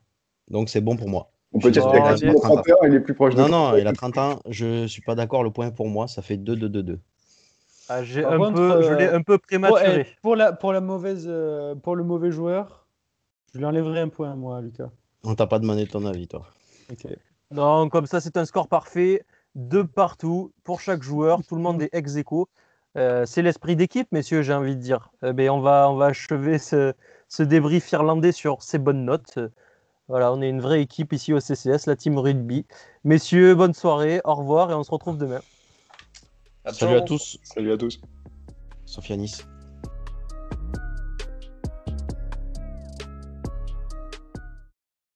Donc 0.52 0.68
c'est 0.68 0.80
bon 0.80 0.96
pour 0.96 1.08
moi. 1.08 1.30
On 1.54 1.58
peut 1.58 1.70
dire 1.70 1.86
qu'il 1.86 1.98
a 1.98 2.02
quasiment 2.02 2.32
allez. 2.32 2.40
31, 2.40 2.76
il 2.84 2.94
est 2.94 3.00
plus 3.00 3.14
proche 3.14 3.34
de 3.34 3.40
Non, 3.40 3.48
non, 3.48 3.68
30. 3.70 3.80
il 3.80 3.86
a 3.86 3.92
30 3.92 4.18
ans. 4.18 4.40
Je 4.48 4.86
suis 4.86 5.02
pas 5.02 5.14
d'accord. 5.14 5.42
Le 5.42 5.50
point 5.50 5.70
pour 5.70 5.88
moi, 5.88 6.06
ça 6.06 6.22
fait 6.22 6.36
2-2-2-2. 6.36 6.98
Ah, 7.88 8.04
j'ai 8.04 8.24
un 8.24 8.38
contre, 8.38 8.54
peu, 8.54 8.82
je 8.82 8.92
l'ai 8.92 9.06
euh, 9.08 9.16
un 9.16 9.22
peu 9.22 9.36
Pour, 9.38 9.46
prématuré. 9.48 10.06
eh, 10.08 10.16
pour 10.22 10.36
la, 10.36 10.52
pour, 10.52 10.72
la 10.72 10.80
mauvaise, 10.80 11.26
euh, 11.28 11.74
pour 11.74 11.96
le 11.96 12.04
mauvais 12.04 12.30
joueur, 12.30 12.86
je 13.52 13.58
lui 13.58 13.66
enlèverai 13.66 14.00
un 14.00 14.08
point, 14.08 14.34
moi, 14.34 14.60
Lucas. 14.62 14.88
On 15.24 15.34
t'a 15.34 15.46
pas 15.46 15.58
demandé 15.58 15.86
ton 15.86 16.06
avis, 16.06 16.28
toi. 16.28 16.46
Ok. 16.90 17.06
Non, 17.50 17.88
comme 17.90 18.06
ça, 18.06 18.20
c'est 18.20 18.36
un 18.36 18.44
score 18.44 18.68
parfait. 18.68 19.24
Deux 19.54 19.86
partout 19.86 20.52
pour 20.64 20.80
chaque 20.80 21.02
joueur. 21.02 21.40
Tout 21.46 21.56
le 21.56 21.60
monde 21.60 21.82
est 21.82 21.90
ex 21.92 22.16
aequo. 22.16 22.48
Euh, 22.96 23.26
c'est 23.26 23.42
l'esprit 23.42 23.76
d'équipe, 23.76 24.08
messieurs, 24.12 24.42
j'ai 24.42 24.54
envie 24.54 24.76
de 24.76 24.80
dire. 24.80 25.10
Eh 25.22 25.32
ben, 25.32 25.50
on, 25.50 25.60
va, 25.60 25.90
on 25.90 25.96
va 25.96 26.06
achever 26.06 26.58
ce, 26.58 26.94
ce 27.28 27.42
débrief 27.42 27.90
irlandais 27.92 28.32
sur 28.32 28.62
ces 28.62 28.78
bonnes 28.78 29.04
notes. 29.04 29.38
Voilà, 30.12 30.30
on 30.30 30.42
est 30.42 30.50
une 30.50 30.60
vraie 30.60 30.82
équipe 30.82 31.14
ici 31.14 31.32
au 31.32 31.40
CCS, 31.40 31.86
la 31.86 31.96
team 31.96 32.18
rugby. 32.18 32.66
Messieurs, 33.02 33.54
bonne 33.54 33.72
soirée, 33.72 34.20
au 34.24 34.34
revoir 34.34 34.70
et 34.70 34.74
on 34.74 34.82
se 34.82 34.90
retrouve 34.90 35.16
demain. 35.16 35.40
Salut 36.70 36.96
à 36.96 37.00
tous. 37.00 37.38
Salut 37.42 37.72
à 37.72 37.78
tous. 37.78 37.98
Sofianis. 38.84 39.38